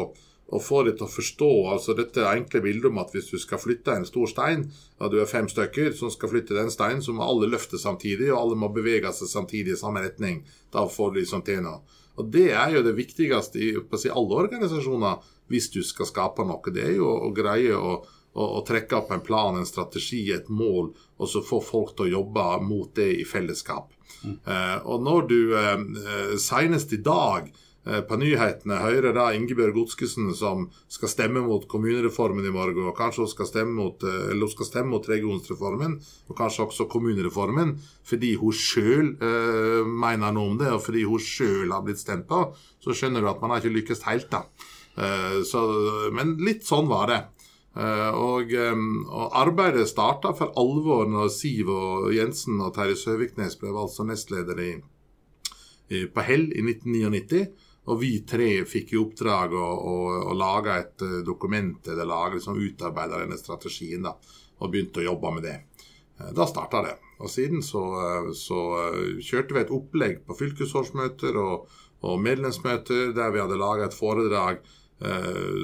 å 0.50 0.60
få 0.63 0.82
det 0.88 0.96
til 0.98 1.06
å 1.06 1.12
forstå 1.12 1.50
altså 1.74 1.94
dette 1.98 2.25
enkle 2.25 2.62
bildet 2.63 2.89
om 2.89 3.00
at 3.01 3.13
hvis 3.13 3.29
du 3.29 3.38
skal 3.41 3.62
flytte 3.62 3.94
en 3.94 4.08
stor 4.08 4.29
stein, 4.32 4.65
og 4.98 5.13
du 5.13 5.20
er 5.22 5.29
fem 5.29 5.50
stykker 5.50 5.94
som 5.98 6.12
skal 6.13 6.32
flytte 6.32 6.58
den 6.58 6.72
steinen, 6.74 7.03
så 7.06 7.13
må 7.13 7.25
alle 7.25 7.50
løfte 7.51 7.77
samtidig, 7.82 8.32
og 8.34 8.39
alle 8.41 8.60
må 8.60 8.72
bevege 8.74 9.12
seg 9.15 9.29
samtidig 9.29 9.75
i 9.75 9.82
samme 9.82 10.03
retning. 10.06 10.41
Da 10.74 10.88
får 10.89 11.13
du 11.13 11.22
liksom 11.22 11.46
til 11.46 11.62
noe. 11.65 11.84
Og 12.20 12.32
Det 12.34 12.50
er 12.51 12.74
jo 12.75 12.84
det 12.84 12.98
viktigste 12.98 13.62
i 13.62 13.70
si, 13.96 14.10
alle 14.12 14.39
organisasjoner 14.44 15.22
hvis 15.50 15.70
du 15.72 15.79
skal 15.86 16.10
skape 16.10 16.44
noe. 16.48 16.74
Det 16.74 16.84
er 16.84 16.98
jo 16.98 17.08
å 17.08 17.29
greie 17.36 17.77
å, 17.77 17.94
å, 18.34 18.50
å, 18.60 18.60
trekke 18.68 18.98
opp 18.98 19.13
en 19.15 19.24
plan, 19.24 19.56
en 19.56 19.70
strategi, 19.70 20.25
et 20.36 20.50
mål, 20.50 20.91
og 21.18 21.32
så 21.32 21.46
få 21.46 21.62
folk 21.63 21.96
til 21.96 22.10
å 22.10 22.13
jobbe 22.18 22.50
mot 22.65 22.91
det 22.98 23.08
i 23.22 23.25
fellesskap. 23.27 23.94
Mm. 24.25 24.36
Eh, 24.36 24.77
og 24.84 25.06
når 25.06 25.29
du 25.29 25.39
eh, 25.56 26.36
senest 26.41 26.94
i 26.98 27.01
dag 27.06 27.48
på 28.10 28.17
nyhetene 28.22 28.79
hører 28.84 29.15
da 29.15 29.29
Ingebjørg 29.34 29.77
Godskesen 29.77 30.29
som 30.38 30.67
skal 30.91 31.12
stemme 31.12 31.41
mot 31.46 31.63
kommunereformen 31.69 32.46
i 32.46 32.53
morgen, 32.53 32.89
og 32.89 32.98
kanskje 32.98 33.24
hun 33.24 33.31
skal 33.31 33.50
stemme 33.50 33.75
mot, 33.77 34.03
eh, 34.03 34.31
eller 34.31 34.46
hun 34.46 34.53
skal 34.53 34.69
stemme 34.69 34.93
mot 34.93 35.10
regionsreformen, 35.10 35.96
og 36.29 36.38
kanskje 36.38 36.65
også 36.67 36.89
kommunereformen, 36.91 37.77
fordi 38.05 38.36
hun 38.41 38.55
sjøl 38.55 39.15
eh, 39.15 39.88
mener 39.88 40.36
noe 40.36 40.53
om 40.53 40.60
det, 40.60 40.69
og 40.75 40.84
fordi 40.86 41.05
hun 41.10 41.24
sjøl 41.24 41.74
har 41.74 41.86
blitt 41.86 42.01
stemt 42.01 42.27
på, 42.29 42.43
så 42.84 42.96
skjønner 42.96 43.25
du 43.25 43.31
at 43.31 43.41
man 43.41 43.55
har 43.55 43.63
ikke 43.63 43.77
lykkes 43.79 44.05
helt, 44.10 44.29
da. 44.34 44.46
Eh, 45.00 45.41
så, 45.48 45.65
men 46.15 46.38
litt 46.43 46.65
sånn 46.67 46.89
var 46.91 47.10
det. 47.12 47.19
Eh, 47.79 48.12
og, 48.17 48.51
eh, 48.53 48.75
og, 49.08 49.25
arbeidet 49.38 49.88
starta 49.89 50.34
for 50.36 50.53
alvor 50.60 51.08
når 51.10 51.29
Siv 51.31 51.69
og 51.72 52.10
Jensen 52.15 52.60
og 52.65 52.74
Terje 52.75 52.98
Søviknes 53.00 53.60
ble 53.62 53.72
valgt 53.75 53.96
som 53.96 54.10
nestleder 54.10 54.60
i, 54.65 54.72
på 56.10 56.25
Hell 56.25 56.50
i 56.53 56.63
1999. 56.65 57.48
Og 57.89 57.98
vi 58.01 58.12
tre 58.27 58.50
fikk 58.69 58.93
i 58.93 59.00
oppdrag 59.01 59.53
å, 59.58 59.65
å, 59.65 59.96
å 60.29 60.38
lage 60.38 60.75
et 60.77 61.05
uh, 61.05 61.19
dokument 61.25 61.88
eller 61.89 62.10
lage, 62.10 62.38
liksom, 62.38 62.60
utarbeide 62.62 63.24
denne 63.24 63.38
strategien. 63.39 64.05
da, 64.05 64.13
Og 64.60 64.72
begynte 64.72 65.01
å 65.01 65.08
jobbe 65.08 65.34
med 65.38 65.48
det. 65.48 65.55
Uh, 66.19 66.29
da 66.38 66.46
starta 66.50 66.84
det. 66.86 66.96
Og 67.19 67.31
siden 67.34 67.63
så, 67.65 67.84
uh, 67.98 68.31
så 68.38 68.60
kjørte 69.25 69.58
vi 69.58 69.63
et 69.63 69.74
opplegg 69.74 70.22
på 70.27 70.38
fylkesårsmøter 70.38 71.39
og, 71.41 71.69
og 72.05 72.22
medlemsmøter 72.22 73.15
der 73.17 73.34
vi 73.34 73.41
hadde 73.41 73.60
laga 73.60 73.89
et 73.89 73.98
foredrag 73.98 74.62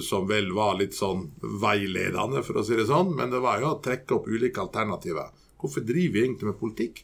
som 0.08 0.24
vel 0.29 0.46
var 0.55 0.77
litt 0.79 0.94
sånn 0.96 1.25
veiledende, 1.60 2.39
for 2.48 2.55
å 2.55 2.62
si 2.63 2.77
det 2.79 2.86
sånn. 2.88 3.10
Men 3.17 3.34
det 3.34 3.41
var 3.44 3.60
jo 3.60 3.74
å 3.74 3.82
trekke 3.84 4.15
opp 4.15 4.29
ulike 4.32 4.62
alternativer. 4.63 5.34
Hvorfor 5.60 5.84
driver 5.84 6.13
vi 6.13 6.22
egentlig 6.22 6.48
med 6.48 6.55
politikk? 6.62 7.01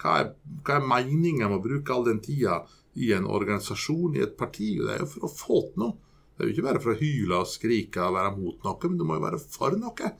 Hva 0.00 0.14
er, 0.22 0.30
hva 0.64 0.78
er 0.78 0.86
meninga 0.88 1.50
med 1.50 1.58
å 1.58 1.66
bruke 1.66 1.92
all 1.92 2.06
den 2.08 2.22
tida 2.24 2.62
i 2.96 3.12
en 3.16 3.26
organisasjon, 3.26 4.16
i 4.16 4.22
et 4.26 4.36
parti. 4.38 4.74
og 4.80 4.86
Det 4.88 4.94
er 4.96 5.04
jo 5.04 5.10
for 5.14 5.26
å 5.28 5.32
få 5.34 5.60
til 5.72 5.84
noe. 5.84 5.96
Det 6.34 6.42
er 6.44 6.48
jo 6.50 6.54
ikke 6.56 6.66
bare 6.66 6.82
for 6.82 6.94
å 6.94 6.98
hyle 6.98 7.36
og 7.38 7.46
skrike 7.46 8.02
og 8.02 8.14
være 8.16 8.34
mot 8.36 8.64
noe, 8.66 8.78
men 8.90 8.98
du 8.98 9.04
må 9.06 9.14
jo 9.20 9.24
være 9.28 9.38
for 9.40 9.76
noe. 9.78 10.12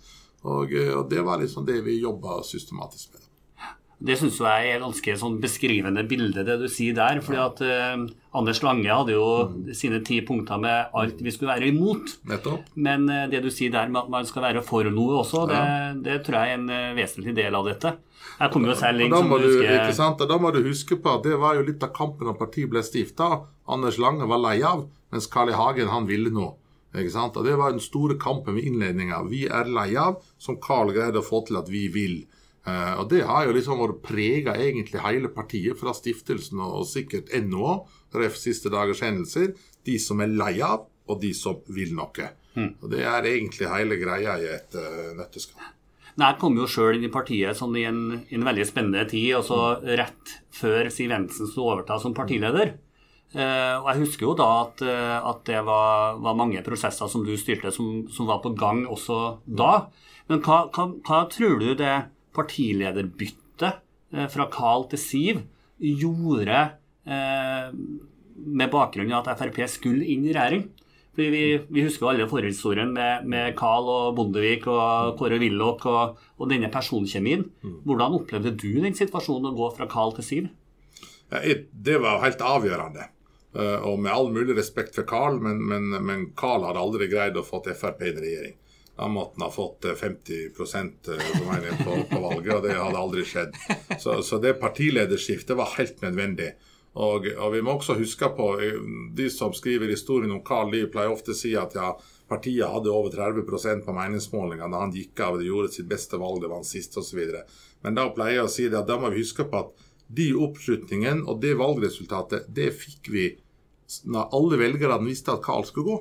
Og, 0.44 0.72
eh, 0.74 0.92
og 0.94 1.08
det 1.10 1.22
var 1.24 1.38
liksom 1.40 1.66
det 1.66 1.80
vi 1.86 2.00
jobba 2.02 2.42
systematisk 2.46 3.14
med. 3.14 3.20
Det 4.04 4.18
syns 4.20 4.36
jeg 4.42 4.66
er 4.68 4.74
et 4.76 4.82
ganske 4.82 5.14
sånn 5.16 5.38
beskrivende 5.40 6.02
bilde, 6.06 6.42
det 6.44 6.56
du 6.60 6.66
sier 6.68 6.92
der. 6.94 7.20
fordi 7.24 7.38
at 7.40 7.60
eh, 7.64 8.02
Anders 8.34 8.60
Lange 8.62 8.90
hadde 8.90 9.14
jo 9.14 9.48
Mm. 9.48 9.72
sine 9.74 10.00
ti 10.04 10.20
punkter 10.20 10.58
med 10.60 10.90
alt 10.92 11.22
vi 11.22 11.30
skulle 11.30 11.54
være 11.54 11.70
imot. 11.70 12.18
Nettopp. 12.28 12.66
Men 12.76 13.08
eh, 13.08 13.28
det 13.30 13.40
du 13.42 13.50
sier 13.50 13.70
der 13.70 13.88
med 13.88 14.02
at 14.02 14.10
man 14.10 14.26
skal 14.26 14.42
være 14.42 14.62
for 14.62 14.84
noe 14.84 15.22
også, 15.22 15.46
det, 15.48 16.02
det 16.04 16.24
tror 16.26 16.36
jeg 16.42 16.50
er 16.50 16.58
en 16.58 16.68
eh, 16.70 16.94
vesentlig 16.98 17.34
del 17.34 17.54
av 17.54 17.64
dette. 17.70 17.94
Jeg 18.40 18.50
kommer 18.50 18.72
jo 18.72 18.76
selv 18.78 19.04
inn 19.04 19.14
som 19.14 19.30
du 19.30 19.46
husker 19.46 20.26
da 20.26 20.38
må 20.42 20.50
du 20.54 20.60
huske 20.66 20.98
på 20.98 21.16
at 21.18 21.24
det 21.26 21.38
var 21.38 21.58
jo 21.58 21.64
litt 21.68 21.82
av 21.86 21.92
kampen 21.94 22.26
da 22.28 22.34
partiet 22.38 22.70
ble 22.72 22.82
stifta. 22.82 23.44
Anders 23.70 23.98
Lange 24.02 24.26
var 24.30 24.42
lei 24.42 24.58
av, 24.66 24.88
mens 25.14 25.28
Carl 25.30 25.52
I. 25.52 25.56
Hagen 25.58 25.92
han 25.92 26.08
ville 26.10 26.32
noe. 26.34 26.56
Ikke 26.94 27.14
sant? 27.14 27.36
Og 27.38 27.46
Det 27.46 27.56
var 27.58 27.74
den 27.74 27.82
store 27.82 28.16
kampen 28.20 28.54
ved 28.58 28.68
innledninga. 28.68 29.24
Vi 29.30 29.44
er 29.50 29.70
lei 29.70 29.94
av, 29.98 30.20
som 30.38 30.60
Carl 30.62 30.92
greide 30.94 31.22
å 31.22 31.26
få 31.26 31.42
til 31.48 31.58
at 31.58 31.70
vi 31.70 31.88
vil. 31.94 32.22
Uh, 32.64 33.02
og 33.02 33.10
Det 33.10 33.24
har 33.26 33.46
jo 33.46 33.54
liksom 33.56 33.82
vært 33.82 34.02
prega 34.06 34.54
egentlig 34.56 35.02
hele 35.04 35.28
partiet, 35.28 35.76
fra 35.78 35.92
stiftelsen 35.94 36.62
og, 36.62 36.80
og 36.80 36.88
sikkert 36.88 37.32
ennå 37.34 37.82
ref. 38.14 38.38
siste 38.38 38.70
dagers 38.72 39.02
hendelser. 39.04 39.52
De 39.84 39.98
som 39.98 40.22
er 40.22 40.32
lei 40.32 40.60
av, 40.64 40.86
og 41.10 41.20
de 41.20 41.34
som 41.36 41.58
vil 41.68 41.94
noe. 41.94 42.30
Og 42.80 42.90
Det 42.90 43.02
er 43.02 43.26
egentlig 43.26 43.68
hele 43.68 43.98
greia 44.00 44.38
i 44.38 44.46
et 44.54 44.78
uh, 44.78 45.10
nøtteskall. 45.18 45.74
Nei, 46.14 46.30
Jeg 46.30 46.38
kom 46.38 46.56
jo 46.58 46.68
sjøl 46.70 46.98
inn 46.98 47.08
i 47.08 47.12
partiet 47.12 47.58
sånn 47.58 47.74
i 47.78 47.84
en, 47.88 48.00
i 48.30 48.38
en 48.38 48.46
veldig 48.46 48.66
spennende 48.68 49.02
tid, 49.10 49.32
altså 49.40 49.80
rett 49.98 50.34
før 50.54 50.86
Siv 50.92 51.10
Jensen 51.10 51.48
skulle 51.50 51.74
overta 51.74 51.98
som 52.02 52.14
partileder. 52.14 52.76
Uh, 53.34 53.82
og 53.82 53.88
Jeg 53.90 54.02
husker 54.04 54.28
jo 54.28 54.34
da 54.38 54.46
at, 54.60 54.82
uh, 54.86 55.16
at 55.32 55.40
det 55.48 55.58
var, 55.66 56.20
var 56.22 56.36
mange 56.38 56.62
prosesser 56.62 57.10
som 57.10 57.24
du 57.26 57.32
styrte, 57.40 57.72
som, 57.74 58.04
som 58.14 58.28
var 58.30 58.38
på 58.44 58.52
gang 58.54 58.84
også 58.86 59.40
da. 59.42 59.88
Men 60.30 60.38
hva, 60.44 60.60
hva, 60.70 60.86
hva 61.02 61.24
tror 61.32 61.58
du 61.58 61.72
det 61.80 61.96
partilederbyttet 62.36 63.82
uh, 64.14 64.28
fra 64.30 64.46
Carl 64.54 64.86
til 64.92 65.02
Siv 65.02 65.42
gjorde 65.82 66.62
med 67.04 68.70
bakgrunn 68.72 69.10
i 69.10 69.16
at 69.18 69.26
Frp 69.36 69.58
skulle 69.68 70.06
inn 70.08 70.22
i 70.24 70.32
regjering? 70.32 70.62
Fordi 71.14 71.30
vi, 71.30 71.42
vi 71.70 71.84
husker 71.86 72.10
alle 72.10 72.26
forhistorien 72.30 72.90
med, 72.94 73.26
med 73.30 73.54
Carl 73.58 73.86
og 73.86 74.16
Bondevik 74.18 74.66
og 74.66 75.14
Kåre 75.20 75.38
Willoch 75.38 75.86
og, 75.86 76.18
og 76.38 76.50
denne 76.50 76.70
personkjemien. 76.74 77.46
Hvordan 77.86 78.18
opplevde 78.18 78.54
du 78.58 78.72
den 78.82 78.98
situasjonen 78.98 79.52
å 79.52 79.56
gå 79.56 79.70
fra 79.76 79.86
Carl 79.90 80.14
til 80.16 80.26
Siv? 80.26 80.48
Ja, 81.30 81.40
Det 81.70 82.00
var 82.02 82.24
helt 82.26 82.42
avgjørende. 82.42 83.08
Eh, 83.54 83.86
og 83.86 84.00
med 84.02 84.12
all 84.12 84.32
mulig 84.34 84.56
respekt 84.58 84.96
for 84.98 85.06
Carl, 85.06 85.38
men, 85.42 85.62
men, 85.70 85.90
men 86.02 86.28
Carl 86.38 86.66
hadde 86.66 86.82
aldri 86.82 87.08
greid 87.10 87.38
å 87.38 87.46
få 87.46 87.62
Frp 87.62 88.02
i 88.02 88.14
regjering. 88.16 88.56
Da 88.94 89.08
måtte 89.10 89.38
han 89.38 89.46
ha 89.46 89.50
fått 89.54 89.86
eh, 89.86 89.94
50 89.98 90.34
eh, 90.34 91.20
inne 91.38 91.76
på, 91.78 91.98
på 92.10 92.22
valget, 92.22 92.52
og 92.56 92.66
det 92.66 92.74
hadde 92.78 92.98
aldri 93.00 93.26
skjedd. 93.26 93.54
Så, 94.02 94.20
så 94.26 94.40
det 94.42 94.56
partilederskiftet 94.62 95.58
var 95.58 95.74
helt 95.78 96.02
nødvendig. 96.02 96.54
Og, 96.94 97.26
og 97.26 97.48
vi 97.50 97.62
må 97.64 97.74
også 97.74 97.96
huske 97.98 98.28
på, 98.36 98.48
eh, 98.62 98.82
De 99.16 99.26
som 99.30 99.54
skriver 99.54 99.90
historien 99.90 100.30
om 100.30 100.44
Carl 100.46 100.70
Lie, 100.70 100.90
pleier 100.90 101.10
ofte 101.10 101.34
å 101.34 101.38
si 101.38 101.54
at 101.58 101.74
ja, 101.74 101.90
partiet 102.30 102.70
hadde 102.70 102.92
over 102.92 103.10
30% 103.10 103.82
på 103.84 103.94
meningsmålingene 103.96 104.70
da 104.70 104.84
han 104.84 104.94
gikk 104.94 105.24
av. 105.26 105.38
Det 105.38 105.48
gjorde 105.48 105.74
sitt 105.74 105.90
beste 105.90 106.20
valg, 106.20 106.40
det 106.42 106.52
vant 106.52 106.68
sist 106.68 106.96
osv. 107.00 107.20
Men 107.82 107.98
da 107.98 108.06
pleier 108.14 108.40
jeg 108.40 108.46
å 108.46 108.54
si 108.54 108.68
det 108.70 108.80
at 108.80 108.90
da 108.90 109.00
må 109.00 109.10
vi 109.10 109.24
huske 109.24 109.46
på 109.48 109.64
at 109.64 109.84
de 110.14 110.30
oppslutningen 110.36 111.24
og 111.26 111.40
det 111.42 111.54
valgresultatet, 111.58 112.46
det 112.54 112.70
fikk 112.76 113.10
vi 113.10 113.28
når 114.08 114.32
alle 114.36 114.58
velgerne 114.60 115.06
visste 115.08 115.34
at 115.34 115.42
Carl 115.44 115.64
skulle 115.66 115.90
gå. 115.90 115.96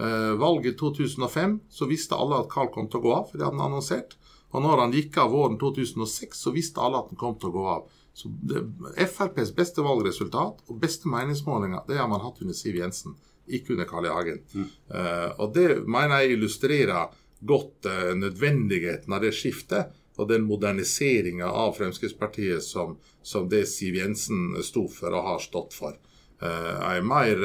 Eh, 0.00 0.32
valget 0.40 0.74
i 0.74 0.78
2005 0.78 1.58
så 1.68 1.88
visste 1.90 2.16
alle 2.16 2.38
at 2.40 2.50
Carl 2.52 2.70
kom 2.72 2.88
til 2.88 3.02
å 3.02 3.06
gå 3.06 3.14
av, 3.16 3.26
for 3.28 3.38
det 3.38 3.48
hadde 3.48 3.58
han 3.58 3.72
annonsert. 3.72 4.16
Og 4.52 4.64
når 4.64 4.84
han 4.84 4.94
gikk 4.96 5.18
av 5.20 5.32
våren 5.32 5.58
2006, 5.60 6.38
så 6.44 6.52
visste 6.54 6.80
alle 6.80 7.00
at 7.00 7.12
han 7.12 7.20
kom 7.20 7.36
til 7.40 7.52
å 7.52 7.56
gå 7.56 7.66
av. 7.74 7.98
Så 8.14 8.28
det, 8.42 8.60
FrPs 8.96 9.54
beste 9.56 9.84
valgresultat 9.84 10.60
og 10.68 10.80
beste 10.80 11.08
meningsmålinger, 11.08 11.84
det 11.88 11.96
har 12.00 12.10
man 12.10 12.20
hatt 12.20 12.42
under 12.44 12.56
Siv 12.56 12.76
Jensen, 12.76 13.16
ikke 13.48 13.74
under 13.74 13.88
Carl 13.88 14.06
I. 14.06 14.12
Hagen. 14.12 14.42
Eh, 14.54 15.28
og 15.40 15.54
det 15.56 15.68
mener 15.88 16.22
jeg 16.22 16.36
illustrerer 16.36 17.18
godt 17.42 17.88
uh, 17.90 18.12
nødvendigheten 18.14 19.10
av 19.10 19.24
det 19.24 19.32
skiftet 19.34 19.96
og 20.20 20.28
den 20.30 20.44
moderniseringa 20.46 21.48
av 21.48 21.72
Fremskrittspartiet 21.74 22.62
som, 22.62 22.92
som 23.26 23.48
det 23.50 23.64
Siv 23.66 23.96
Jensen 23.98 24.52
sto 24.62 24.84
for 24.92 25.16
og 25.16 25.26
har 25.26 25.40
stått 25.42 25.74
for. 25.74 25.96
Uh, 26.38 26.78
en 26.92 27.08
mer 27.08 27.42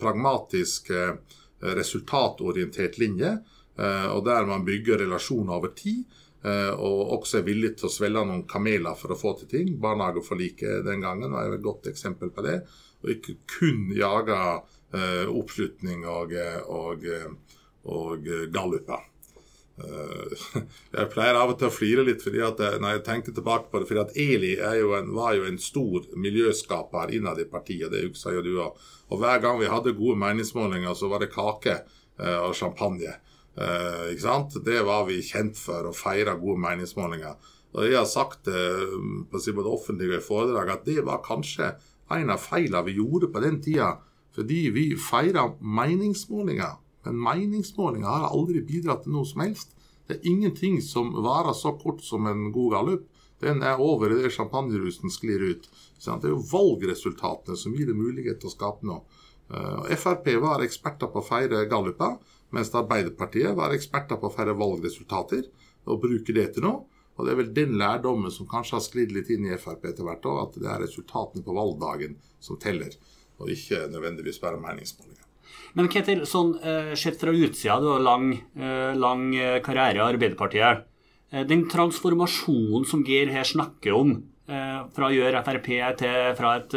pragmatisk, 0.00 0.90
resultatorientert 1.56 2.98
linje, 3.00 3.30
og 4.12 4.18
der 4.26 4.44
man 4.44 4.64
bygger 4.64 5.00
relasjoner 5.00 5.54
over 5.56 5.70
tid. 5.76 6.02
Eh, 6.44 6.72
Og 6.72 7.16
også 7.18 7.40
er 7.40 7.48
villig 7.48 7.74
til 7.78 7.88
å 7.88 7.92
svelge 7.92 8.24
noen 8.26 8.46
kameler 8.48 8.96
for 8.98 9.14
å 9.14 9.18
få 9.18 9.34
til 9.40 9.50
ting. 9.50 9.74
Barnehageforliket 9.82 10.86
den 10.86 11.04
gangen 11.04 11.34
var 11.34 11.52
et 11.52 11.64
godt 11.64 11.88
eksempel 11.90 12.32
på 12.34 12.44
det. 12.46 12.60
Og 13.04 13.12
ikke 13.16 13.38
kun 13.58 13.90
jage 13.96 14.38
eh, 14.96 15.26
oppslutning 15.30 16.06
og, 16.10 16.32
eh, 16.36 16.62
og, 16.66 17.06
og 17.92 18.32
galluper. 18.52 19.12
Jeg 20.96 21.08
pleier 21.12 21.36
av 21.36 21.50
og 21.52 21.58
til 21.60 21.68
å 21.68 21.74
flire 21.74 22.00
litt 22.06 22.22
fordi 22.24 22.40
at 22.40 22.62
når 22.80 22.94
jeg 22.94 23.02
tenker 23.04 23.34
tilbake 23.36 23.68
på 23.68 23.82
det, 23.82 23.88
fordi 23.90 24.00
at 24.00 24.14
Eli 24.16 24.54
jo 24.78 24.94
en, 24.96 25.10
var 25.12 25.34
jo 25.36 25.44
en 25.44 25.58
stor 25.60 26.06
miljøskaper 26.16 27.12
innad 27.12 27.42
i 27.42 27.44
partiet. 27.50 27.90
Det 27.92 28.06
husker 28.06 28.38
jo 28.38 28.44
du 28.46 28.54
òg. 28.54 28.80
Og 29.12 29.20
hver 29.20 29.42
gang 29.44 29.60
vi 29.60 29.68
hadde 29.68 29.92
gode 29.98 30.16
meningsmålinger, 30.22 30.96
så 30.96 31.12
var 31.12 31.20
det 31.20 31.28
kake 31.34 31.76
og 32.16 32.56
champagne. 32.56 33.18
Eh, 33.56 34.12
ikke 34.12 34.24
sant? 34.24 34.56
Det 34.64 34.80
var 34.84 35.06
vi 35.08 35.22
kjent 35.24 35.56
for, 35.58 35.88
å 35.88 35.96
feire 35.96 36.36
gode 36.40 36.60
meningsmålinger. 36.60 37.36
Og 37.76 37.84
jeg 37.84 37.98
har 37.98 38.08
sagt 38.08 38.48
det 38.48 38.64
på 39.30 39.40
det 39.40 39.54
både 39.56 39.72
offentlig 39.72 40.20
foredrag 40.24 40.72
at 40.72 40.84
det 40.88 41.02
var 41.04 41.24
kanskje 41.24 41.74
en 42.14 42.32
av 42.32 42.40
feilene 42.40 42.84
vi 42.86 42.96
gjorde 43.00 43.30
på 43.32 43.42
den 43.44 43.60
tida. 43.64 43.96
Fordi 44.36 44.68
vi 44.72 44.90
feira 45.00 45.48
meningsmålinger. 45.60 46.76
Men 47.06 47.20
meningsmålinger 47.22 48.08
har 48.08 48.30
aldri 48.30 48.62
bidratt 48.66 49.04
til 49.04 49.16
noe 49.16 49.28
som 49.28 49.44
helst. 49.44 49.72
Det 50.06 50.18
er 50.18 50.28
ingenting 50.30 50.80
som 50.84 51.12
varer 51.24 51.56
så 51.56 51.72
kort 51.80 52.02
som 52.04 52.28
en 52.28 52.50
god 52.54 52.76
gallup. 52.76 53.06
Den 53.40 53.62
er 53.64 53.80
over 53.82 54.12
idet 54.12 54.32
champagnerusen 54.32 55.12
sklir 55.12 55.42
ut. 55.52 55.68
Sant? 55.98 56.22
det 56.22 56.30
er 56.30 56.36
jo 56.36 56.44
valgresultatene 56.52 57.56
som 57.58 57.74
gir 57.76 57.88
det 57.90 57.96
mulighet 57.96 58.40
til 58.40 58.50
å 58.50 58.54
skape 58.54 58.88
noe. 58.88 59.02
Eh, 59.50 59.74
og 59.82 59.92
Frp 60.00 60.30
var 60.42 60.64
eksperter 60.64 61.10
på 61.12 61.22
å 61.22 61.26
feire 61.26 61.66
galluper, 61.70 62.16
mens 62.54 62.74
Arbeiderpartiet 62.74 63.56
var 63.58 63.74
eksperter 63.74 64.20
på 64.20 64.28
å 64.28 64.34
feire 64.34 64.54
valgresultater 64.58 65.48
og 65.86 66.02
bruke 66.02 66.34
det 66.36 66.50
til 66.54 66.66
noe. 66.66 66.84
Og 67.16 67.24
Det 67.24 67.32
er 67.32 67.38
vel 67.40 67.52
den 67.56 67.78
lærdommen 67.80 68.32
som 68.32 68.48
kanskje 68.48 68.76
har 68.76 68.84
sklidd 68.84 69.12
litt 69.16 69.30
inn 69.32 69.46
i 69.48 69.56
Frp 69.56 69.86
etter 69.88 70.04
hvert 70.04 70.26
òg, 70.28 70.40
at 70.42 70.58
det 70.60 70.68
er 70.68 70.82
resultatene 70.84 71.44
på 71.44 71.54
valgdagen 71.56 72.18
som 72.40 72.58
teller, 72.60 72.92
og 73.40 73.52
ikke 73.52 73.86
nødvendigvis 73.88 74.40
bare 74.42 74.60
meningsmålinger. 74.60 75.24
Men 75.76 75.88
Ketil, 75.92 76.24
sånn 76.28 76.54
eh, 76.60 76.92
sett 76.98 77.18
fra 77.20 77.32
utsida, 77.32 77.78
du 77.80 77.88
har 77.94 78.04
lang, 78.04 78.30
eh, 78.56 78.92
lang 78.96 79.30
eh, 79.36 79.58
karriere 79.64 80.00
i 80.00 80.04
Arbeiderpartiet. 80.04 80.84
Den 81.50 81.64
transformasjonen 81.68 82.84
som 82.86 83.02
Geir 83.04 83.32
her 83.34 83.44
snakker 83.44 83.96
om, 83.96 84.12
fra 84.46 85.08
å 85.08 85.10
gjøre 85.10 85.40
Frp 85.42 85.66
til 85.98 86.28
fra 86.38 86.52
et, 86.60 86.76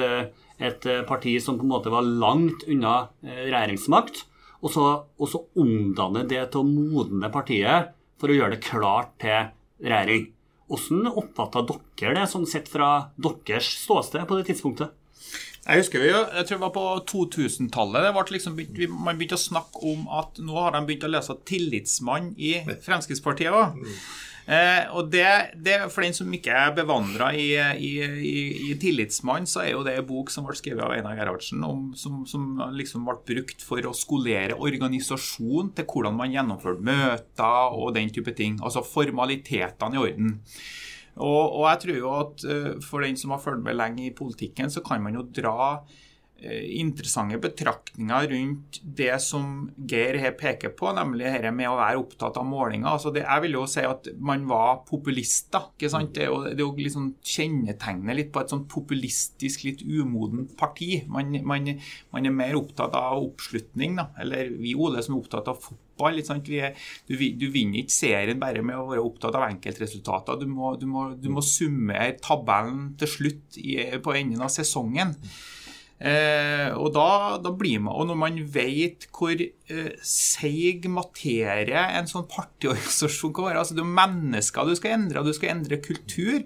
et 0.58 0.88
parti 1.06 1.36
som 1.38 1.60
på 1.60 1.68
en 1.68 1.70
måte 1.70 1.92
var 1.94 2.02
langt 2.02 2.66
unna 2.66 2.96
regjeringsmakt, 3.22 4.24
og 4.60 4.74
så, 4.74 4.86
og 5.20 5.32
så 5.32 5.44
omdanne 5.60 6.26
det 6.28 6.42
til 6.52 6.62
å 6.64 6.68
modne 6.68 7.32
partiet 7.32 7.94
for 8.20 8.32
å 8.32 8.36
gjøre 8.36 8.58
det 8.58 8.66
klart 8.66 9.14
til 9.22 9.50
regjering. 9.86 10.30
Hvordan 10.70 11.08
oppfatta 11.18 11.64
dere 11.66 12.16
det, 12.20 12.26
sånn 12.30 12.48
sett 12.50 12.68
fra 12.70 13.10
deres 13.18 13.70
ståsted 13.86 14.28
på 14.30 14.38
det 14.38 14.50
tidspunktet? 14.52 14.92
Jeg 15.70 15.82
husker 15.84 16.02
vi, 16.02 16.10
jo, 16.10 16.20
jeg 16.34 16.48
tror 16.48 16.58
det 16.58 16.64
var 16.64 16.74
på 16.74 16.84
2000-tallet 17.12 18.32
liksom, 18.32 18.56
begynt- 18.58 18.96
man 18.96 19.18
begynte 19.20 19.38
å 19.38 19.42
snakke 19.42 19.82
om 19.92 20.08
at 20.18 20.40
nå 20.42 20.56
har 20.56 20.72
de 20.74 20.82
begynt 20.88 21.06
å 21.06 21.12
lese 21.12 21.36
'Tillitsmann' 21.36 22.32
i 22.38 22.54
Fremskrittspartiet 22.86 23.52
òg. 23.54 23.76
Eh, 24.50 24.88
og 24.98 25.12
det, 25.14 25.28
det, 25.62 25.76
For 25.94 26.02
den 26.02 26.16
som 26.18 26.32
ikke 26.34 26.54
er 26.58 26.72
bevandra 26.74 27.28
i, 27.38 27.52
i, 27.54 27.92
i, 28.02 28.40
i 28.72 28.78
'Tillitsmann', 28.82 29.46
så 29.46 29.62
er 29.62 29.72
jo 29.76 29.84
det 29.86 29.94
en 30.00 30.08
bok 30.10 30.34
som 30.34 30.48
ble 30.48 30.58
skrevet 30.58 30.82
av 30.82 30.96
Einar 30.96 31.20
Gerhardsen, 31.20 31.62
om, 31.68 31.92
som, 31.94 32.24
som 32.26 32.58
liksom 32.74 33.06
ble 33.06 33.20
brukt 33.30 33.62
for 33.62 33.86
å 33.86 33.94
skolere 33.94 34.58
organisasjon 34.58 35.70
til 35.78 35.86
hvordan 35.86 36.18
man 36.18 36.34
gjennomførte 36.34 36.82
møter 36.90 37.78
og 37.78 37.94
den 38.00 38.10
type 38.16 38.34
ting. 38.34 38.58
Altså 38.66 38.82
formalitetene 38.82 40.00
i 40.00 40.04
orden. 40.08 40.38
Og, 41.20 41.44
og 41.60 41.66
jeg 41.68 41.82
tror 41.84 41.98
jo 42.00 42.12
at 42.18 42.46
eh, 42.50 42.70
for 42.82 43.06
den 43.06 43.20
som 43.22 43.36
har 43.36 43.44
fulgt 43.44 43.68
med 43.68 43.78
lenge 43.78 44.08
i 44.08 44.16
politikken, 44.16 44.74
så 44.74 44.82
kan 44.82 45.04
man 45.04 45.20
jo 45.20 45.28
dra 45.30 45.76
interessante 46.40 47.40
betraktninger 47.42 48.30
rundt 48.32 48.80
det 48.84 49.12
som 49.24 49.70
Geir 49.90 50.18
her 50.22 50.36
peker 50.40 50.72
på, 50.78 50.92
nemlig 50.96 51.28
dette 51.28 51.52
med 51.56 51.68
å 51.68 51.78
være 51.80 52.00
opptatt 52.00 52.40
av 52.40 52.48
målinger. 52.48 52.88
Altså 52.94 53.12
det, 53.16 53.26
jeg 53.26 53.44
vil 53.46 53.58
jo 53.58 53.66
si 53.70 53.84
at 53.86 54.08
man 54.16 54.46
var 54.50 54.84
populister. 54.88 55.72
ikke 55.76 55.92
sant? 55.92 56.14
Det 56.16 56.30
det 56.30 56.62
er 56.62 56.66
jo 56.66 56.72
liksom 56.78 57.12
kjennetegnet 57.26 58.18
litt 58.18 58.32
på 58.34 58.42
et 58.44 58.54
sånn 58.54 58.66
populistisk, 58.72 59.66
litt 59.68 59.84
umodent 59.84 60.56
parti. 60.60 61.04
Man, 61.12 61.36
man, 61.48 61.74
man, 62.14 62.26
er 62.26 62.36
mer 62.36 62.58
opptatt 62.60 62.96
av 62.98 63.20
oppslutning, 63.24 63.98
da. 64.00 64.10
Eller 64.24 64.52
vi 64.56 64.76
Ole 64.80 65.04
som 65.06 65.16
er 65.16 65.24
opptatt 65.24 65.52
av 65.52 65.62
fotball. 65.64 66.22
Er, 66.24 66.76
du, 67.10 67.16
du, 67.16 67.46
vinner 67.52 67.82
ikke 67.82 67.96
serien 67.96 68.40
bare 68.40 68.64
med 68.64 68.80
å 68.80 68.88
være 68.94 69.04
opptatt 69.04 69.36
av 69.36 69.50
enkeltresultater. 69.50 70.40
Du 70.40 70.48
må, 70.48 70.74
du 70.80 70.88
må, 70.88 71.10
må 71.36 71.44
summere 71.44 72.16
tabellen 72.24 72.94
til 73.00 73.16
slutt 73.18 73.60
i, 73.60 73.80
på 74.04 74.16
enden 74.16 74.46
av 74.46 74.54
sesongen. 74.54 75.18
Eh, 76.00 76.70
og 76.80 76.94
da, 76.96 77.36
da, 77.44 77.52
blir 77.60 77.82
man, 77.84 77.92
og 77.92 78.06
når 78.08 78.20
man 78.22 78.38
vet 78.54 79.10
hvor 79.12 79.36
eh, 79.36 79.90
seig 80.06 80.86
materie 80.88 81.82
en 82.00 82.08
sånn 82.08 82.24
partiorganisasjon 82.32 83.34
kan 83.36 83.50
være 83.50 83.64
altså 83.66 83.76
Det 83.76 83.84
er 83.84 83.98
mennesker 83.98 84.70
du 84.70 84.78
skal 84.80 84.96
endre, 84.96 85.20
og 85.20 85.28
du 85.28 85.36
skal 85.36 85.58
endre 85.58 85.82
kultur. 85.84 86.46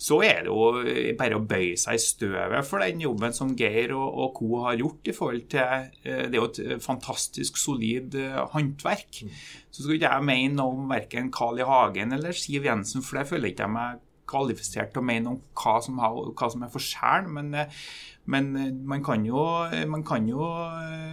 Så 0.00 0.16
er 0.24 0.46
det 0.46 0.52
jo 0.52 1.14
bare 1.18 1.36
å 1.36 1.44
bøye 1.44 1.76
seg 1.80 1.98
i 1.98 2.00
støvet 2.00 2.64
for 2.64 2.80
den 2.80 3.02
jobben 3.04 3.34
som 3.36 3.52
Geir 3.56 3.92
og, 3.92 4.06
og 4.08 4.30
co. 4.38 4.48
har 4.64 4.78
gjort 4.80 5.10
i 5.12 5.16
forhold 5.16 5.48
til 5.52 5.88
eh, 6.04 6.22
Det 6.28 6.36
er 6.36 6.38
jo 6.38 6.48
et 6.48 6.84
fantastisk 6.84 7.60
solid 7.60 8.16
eh, 8.20 8.38
håndverk. 8.52 9.24
Så 9.70 9.84
skal 9.84 9.96
ikke 9.96 10.12
jeg 10.12 10.28
mene 10.28 10.60
noe 10.60 10.76
om 10.76 10.92
verken 10.92 11.32
Carl 11.32 11.60
I. 11.60 11.68
Hagen 11.68 12.16
eller 12.16 12.36
Siv 12.36 12.68
Jensen, 12.68 13.04
for 13.04 13.20
det 13.20 13.28
føler 13.32 13.52
ikke 13.52 13.68
jeg 13.68 13.76
meg 13.76 14.06
kvalifisert 14.30 14.92
til 14.94 15.02
å 15.02 15.06
mene 15.06 15.34
om 15.34 15.40
hva 15.58 15.76
som, 15.84 15.98
har, 16.02 16.16
hva 16.36 16.48
som 16.52 16.64
er 16.64 16.72
forskjellen. 16.72 17.30
Men, 17.36 17.50
eh, 17.58 17.82
men 18.30 18.50
eh, 18.56 18.72
man 18.92 19.04
kan 19.04 19.24
jo 19.26 19.42
Man 19.90 20.04
kan 20.06 20.26
jo 20.28 20.44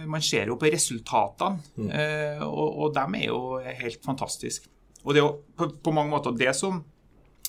Man 0.06 0.22
ser 0.24 0.52
jo 0.52 0.58
på 0.60 0.70
resultatene, 0.72 1.62
mm. 1.76 1.90
Eh, 1.90 2.42
og, 2.46 2.68
og 2.84 2.94
de 2.96 3.22
er 3.22 3.28
jo 3.30 3.42
helt 3.82 4.04
fantastiske. 4.04 4.68
Og 5.04 5.14
det 5.14 5.22
er 5.22 5.26
jo 5.26 5.36
på, 5.56 5.70
på 5.82 5.94
mange 5.94 6.12
måter 6.12 6.34
det 6.36 6.52
som, 6.58 6.82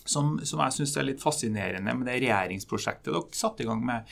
som, 0.06 0.38
som 0.46 0.62
jeg 0.64 0.78
syns 0.78 0.96
er 0.98 1.08
litt 1.10 1.24
fascinerende 1.24 1.96
med 1.98 2.08
det 2.08 2.20
regjeringsprosjektet 2.22 3.12
dere 3.12 3.36
satte 3.36 3.66
i 3.66 3.70
gang 3.70 3.82
med. 3.86 4.08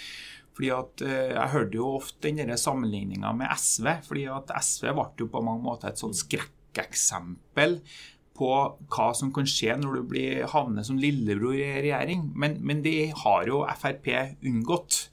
Fordi 0.58 0.72
at 0.74 1.02
Jeg 1.06 1.54
hørte 1.54 1.78
jo 1.78 1.92
ofte 2.00 2.32
den 2.34 2.58
sammenligninga 2.58 3.30
med 3.38 3.52
SV. 3.54 3.92
fordi 4.08 4.26
at 4.34 4.52
SV 4.58 4.90
ble 4.90 5.06
jo 5.22 5.30
på 5.30 5.44
mange 5.46 5.62
måter 5.62 5.92
et 5.92 6.02
sånn 6.02 6.18
skrekkeksempel 6.18 7.78
på 8.38 8.52
hva 8.94 9.08
som 9.18 9.32
kan 9.34 9.48
skje 9.50 9.76
når 9.82 10.00
du 10.00 10.06
blir 10.14 10.46
havner 10.52 10.86
som 10.88 11.00
lillebror 11.02 11.58
i 11.58 11.66
regjering. 11.82 12.30
Men, 12.38 12.60
men 12.62 12.84
det 12.86 13.12
har 13.24 13.50
jo 13.50 13.66
Frp 13.78 14.08
unngått. 14.46 15.08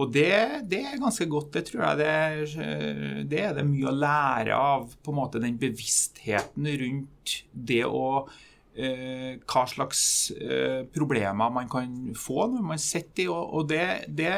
Og 0.00 0.12
det, 0.14 0.30
det, 0.70 0.80
er 0.88 1.02
ganske 1.02 1.26
godt. 1.28 1.50
Det 1.56 1.66
tror 1.68 1.82
jeg 1.84 2.00
det, 2.00 3.26
det, 3.28 3.42
er 3.44 3.58
det 3.58 3.66
mye 3.68 3.90
å 3.90 3.96
lære 3.96 4.56
av. 4.56 4.94
på 5.04 5.12
en 5.12 5.18
måte 5.18 5.42
Den 5.42 5.58
bevisstheten 5.60 6.70
rundt 6.80 7.36
det 7.52 7.84
å 7.84 8.24
eh, 8.76 9.40
hva 9.48 9.62
slags 9.68 10.02
eh, 10.36 10.82
problemer 10.92 11.52
man 11.52 11.68
kan 11.70 12.12
få 12.18 12.46
når 12.52 12.64
man 12.72 12.80
sitter 12.80 13.24
i. 13.24 13.28
Og, 13.32 13.54
og 13.58 13.68
det, 13.70 13.84
det, 14.08 14.32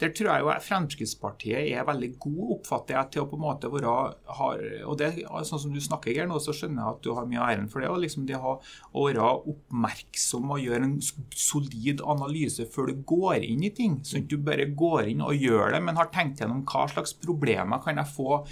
der 0.00 0.12
tror 0.14 0.30
jeg 0.32 0.44
jo 0.44 0.52
Fremskrittspartiet 0.66 1.72
er 1.72 1.86
veldig 1.88 2.12
god, 2.22 2.42
oppfatter 2.58 2.96
jeg, 2.98 3.10
til 3.14 3.24
å 3.24 3.30
på 3.30 3.38
en 3.38 3.44
måte 3.44 3.70
være 3.72 3.96
har, 4.38 4.64
og 4.86 4.98
det, 5.00 5.12
Sånn 5.42 5.60
som 5.64 5.74
du 5.74 5.80
snakker 5.82 6.14
her 6.14 6.28
nå, 6.30 6.38
så 6.42 6.54
skjønner 6.54 6.82
jeg 6.82 6.96
at 6.96 7.02
du 7.04 7.12
har 7.16 7.26
mye 7.28 7.40
av 7.42 7.50
æren 7.54 7.68
for 7.72 7.82
det. 7.82 7.90
og 7.90 8.02
liksom 8.04 8.26
det 8.28 8.38
å, 8.38 8.58
være 8.92 9.28
oppmerksom 9.52 10.54
og 10.54 10.62
gjøre 10.62 10.88
en 10.88 10.96
solid 11.02 12.02
analyse 12.06 12.66
før 12.72 12.92
du 12.92 13.02
går 13.08 13.42
inn 13.46 13.66
i 13.66 13.72
ting. 13.74 13.98
Sånn 14.06 14.24
at 14.24 14.30
du 14.30 14.38
bare 14.42 14.68
går 14.70 15.10
inn 15.12 15.24
og 15.24 15.36
gjør 15.36 15.74
det, 15.74 15.82
men 15.84 15.98
har 15.98 16.12
tenkt 16.14 16.42
gjennom 16.42 16.62
hva 16.68 16.86
slags 16.92 17.14
problemer 17.18 17.82
kan 17.82 17.98
jeg 17.98 18.14
få 18.14 18.42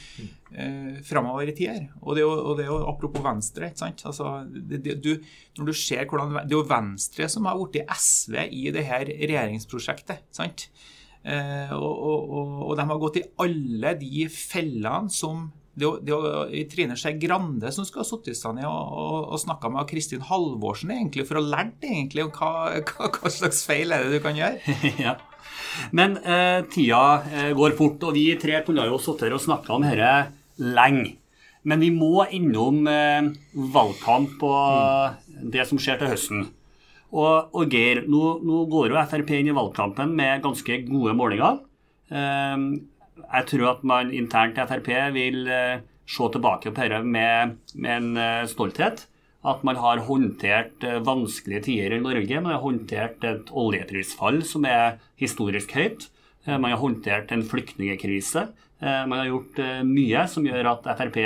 eh, 0.54 1.00
framover 1.06 1.50
i 1.50 1.56
tider. 1.56 1.88
Og 2.02 2.16
det, 2.16 2.22
er 2.22 2.26
jo, 2.26 2.32
og 2.32 2.56
det 2.58 2.66
er 2.66 2.72
jo 2.72 2.80
apropos 2.90 3.24
Venstre. 3.24 3.70
ikke 3.70 3.84
sant? 3.84 4.06
Altså, 4.10 4.32
det, 4.50 4.82
det, 4.84 4.96
du, 5.04 5.12
når 5.58 5.70
du 5.70 5.74
ser 5.76 6.06
hvordan, 6.06 6.40
Det 6.44 6.56
er 6.56 6.58
jo 6.58 6.70
Venstre 6.70 7.28
som 7.28 7.46
har 7.48 7.60
blitt 7.60 7.94
SV 7.94 8.40
i 8.48 8.66
det 8.74 8.86
her 8.88 9.06
regjeringsprosjektet. 9.06 10.26
sant? 10.34 10.68
Eh, 11.20 11.72
og, 11.76 11.94
og, 12.00 12.52
og, 12.70 12.76
de 12.78 12.84
har 12.88 13.00
gått 13.00 13.20
i 13.20 13.26
alle 13.44 13.96
de 14.00 14.28
fellene 14.32 15.12
som 15.12 15.50
det 15.80 15.86
er 15.86 16.64
Trine 16.68 16.96
Skei 16.98 17.14
Grande 17.20 17.70
som 17.72 17.86
skal 17.86 18.02
ha 18.02 18.08
sittet 18.08 18.36
stand 18.36 18.60
og, 18.66 18.94
og, 19.00 19.18
og 19.32 19.40
snakka 19.40 19.70
med 19.72 19.86
Kristin 19.88 20.24
Halvorsen 20.26 20.90
egentlig, 20.92 21.24
for 21.28 21.38
å 21.40 21.44
lære 21.44 21.72
egentlig 21.86 22.26
hva, 22.34 22.50
hva, 22.74 23.10
hva, 23.14 23.32
slags 23.32 23.62
feil 23.68 23.94
er 23.94 24.04
det 24.04 24.18
du 24.18 24.24
kan 24.24 24.36
gjøre. 24.36 24.76
ja. 25.06 25.14
Men 25.96 26.18
eh, 26.18 26.66
tida 26.72 27.04
eh, 27.30 27.52
går 27.56 27.78
fort, 27.78 28.02
og 28.08 28.16
vi 28.16 28.26
tre 28.40 28.60
kunne 28.66 28.88
jo 28.90 28.98
sittet 29.00 29.28
her 29.28 29.38
og 29.38 29.44
snakka 29.44 29.76
om 29.76 29.86
dette 29.86 30.12
lenge. 30.60 31.16
Men 31.68 31.82
vi 31.84 31.90
må 31.92 32.24
innom 32.32 32.86
eh, 32.88 33.32
valgkamp 33.74 34.40
og 34.48 35.42
det 35.52 35.66
som 35.68 35.80
skjer 35.80 36.00
til 36.00 36.12
høsten. 36.12 36.46
Og, 37.10 37.50
og 37.56 37.72
Geir, 37.74 38.04
nå, 38.08 38.38
nå, 38.46 38.62
går 38.70 38.92
jo 38.92 39.02
Frp 39.10 39.34
inn 39.36 39.50
i 39.50 39.56
valgkampen 39.56 40.14
med 40.16 40.44
ganske 40.44 40.78
gode 40.86 41.16
målinger. 41.18 41.60
Eh, 42.08 42.66
jeg 43.26 43.48
tror 43.52 43.66
at 43.74 43.86
man 43.86 44.12
internt 44.14 44.58
i 44.58 44.66
Frp 44.70 44.90
vil 45.16 45.42
eh, 45.50 45.82
se 46.10 46.28
tilbake 46.34 46.72
på 46.72 46.76
dette 46.80 47.02
med, 47.06 47.56
med, 47.74 47.90
en 47.96 48.20
eh, 48.20 48.46
stolthet. 48.50 49.06
At 49.40 49.62
man 49.64 49.78
har 49.80 50.02
håndtert 50.04 50.84
eh, 50.84 51.00
vanskelige 51.04 51.66
tider 51.68 51.96
i 51.96 52.00
Norge. 52.02 52.40
Man 52.40 52.54
har 52.54 52.64
håndtert 52.64 53.24
et 53.24 53.52
oljeprisfall 53.52 54.42
som 54.46 54.66
er 54.68 54.98
historisk 55.20 55.72
høyt. 55.76 56.08
Eh, 56.46 56.56
man 56.58 56.70
har 56.70 56.80
håndtert 56.80 57.32
en 57.32 57.44
flyktningkrise. 57.44 58.46
Eh, 58.80 59.02
man 59.06 59.18
har 59.18 59.28
gjort 59.28 59.58
eh, 59.58 59.82
mye 59.84 60.24
som 60.28 60.46
gjør 60.46 60.72
at 60.72 60.88
Frp 60.96 61.20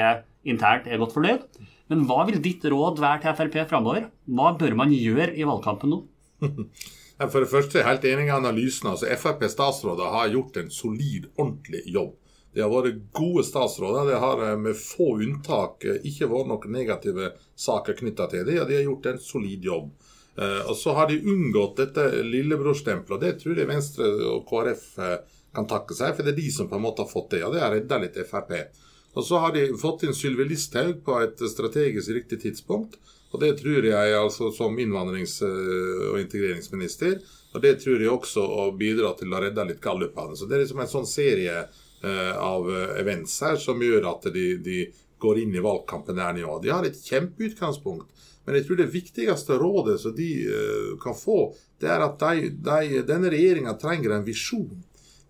internt 0.45 0.89
er 0.91 1.01
godt 1.01 1.15
fornøyd. 1.15 1.47
Men 1.93 2.03
hva 2.09 2.25
vil 2.29 2.41
ditt 2.43 2.65
råd 2.65 3.01
være 3.03 3.23
til 3.23 3.39
Frp 3.39 3.61
framover? 3.71 4.09
Hva 4.27 4.55
bør 4.59 4.77
man 4.81 4.93
gjøre 4.95 5.35
i 5.37 5.47
valgkampen 5.47 5.95
nå? 5.95 6.03
For 7.31 7.39
det 7.45 7.49
første 7.53 7.79
er 7.79 7.85
jeg 7.85 7.91
helt 7.93 8.07
enig 8.11 8.27
i 8.27 8.35
analysen. 8.35 8.91
altså 8.91 9.07
Frp-statsråder 9.07 10.17
har 10.17 10.33
gjort 10.33 10.57
en 10.59 10.71
solid, 10.75 11.29
ordentlig 11.39 11.85
jobb. 11.87 12.17
De 12.55 12.63
har 12.63 12.73
vært 12.73 13.05
gode 13.15 13.45
statsråder. 13.47 14.09
Det 14.11 14.19
har 14.19 14.43
med 14.59 14.75
få 14.79 15.13
unntak 15.23 15.87
ikke 16.03 16.27
vært 16.31 16.51
noen 16.51 16.75
negative 16.75 17.31
saker 17.55 17.97
knytta 18.01 18.27
til 18.33 18.43
det, 18.49 18.59
og 18.63 18.67
de 18.67 18.81
har 18.81 18.89
gjort 18.89 19.07
en 19.13 19.23
solid 19.23 19.71
jobb. 19.71 19.93
Og 20.35 20.75
så 20.75 20.93
har 20.97 21.07
de 21.07 21.21
unngått 21.31 21.77
dette 21.79 22.05
lillebrorstempelet, 22.27 23.15
og 23.15 23.21
det 23.23 23.37
tror 23.39 23.59
jeg 23.61 23.69
Venstre 23.71 24.09
og 24.33 24.49
KrF 24.49 24.89
kan 25.55 25.69
takke 25.71 25.95
seg, 25.95 26.17
for 26.17 26.27
det 26.27 26.33
er 26.35 26.41
de 26.41 26.49
som 26.51 26.67
på 26.71 26.79
en 26.79 26.83
måte 26.83 27.05
har 27.05 27.11
fått 27.11 27.37
det. 27.37 27.45
Og 27.47 27.55
det 27.55 27.63
har 27.63 27.71
redda 27.75 28.01
litt 28.03 28.19
Frp. 28.27 28.57
Og 29.15 29.23
så 29.23 29.39
har 29.39 29.55
de 29.55 29.69
fått 29.79 30.03
inn 30.07 30.17
Sylvi 30.17 30.49
Listhaug 30.49 31.05
på 31.07 31.21
et 31.23 31.39
strategisk 31.51 32.11
riktig 32.17 32.41
tidspunkt. 32.43 32.99
Og 33.35 33.41
det 33.43 33.53
tror 33.61 33.87
jeg 33.87 34.15
altså 34.19 34.51
som 34.55 34.77
innvandrings- 34.79 35.41
og 35.43 36.19
integreringsminister. 36.21 37.19
Og 37.55 37.63
det 37.63 37.77
tror 37.83 38.03
jeg 38.03 38.11
også 38.11 38.43
å 38.43 38.69
bidra 38.79 39.15
til 39.19 39.35
å 39.35 39.41
redde 39.43 39.67
litt 39.71 39.83
gallupene. 39.83 40.35
Så 40.39 40.51
det 40.51 40.59
er 40.59 40.65
liksom 40.65 40.83
en 40.83 40.91
sånn 40.91 41.09
serie 41.11 41.65
av 42.39 42.69
events 42.99 43.39
her 43.47 43.57
som 43.63 43.81
gjør 43.83 44.11
at 44.11 44.27
de, 44.35 44.47
de 44.63 44.81
går 45.23 45.41
inn 45.41 45.55
i 45.57 45.63
valgkampen 45.63 46.19
der 46.19 46.35
nivå. 46.37 46.59
De 46.63 46.75
har 46.75 46.87
et 46.87 46.99
kjempeutgangspunkt. 46.99 48.11
Men 48.45 48.59
jeg 48.59 48.67
tror 48.67 48.81
det 48.81 48.93
viktigste 48.93 49.59
rådet 49.61 49.99
som 50.03 50.15
de 50.17 50.31
uh, 50.49 50.91
kan 51.03 51.17
få, 51.17 51.55
det 51.81 51.89
er 51.91 52.05
at 52.05 52.21
de, 52.21 52.51
de, 52.65 53.03
denne 53.09 53.33
regjeringa 53.33 53.77
trenger 53.81 54.17
en 54.17 54.27
visjon. 54.27 54.83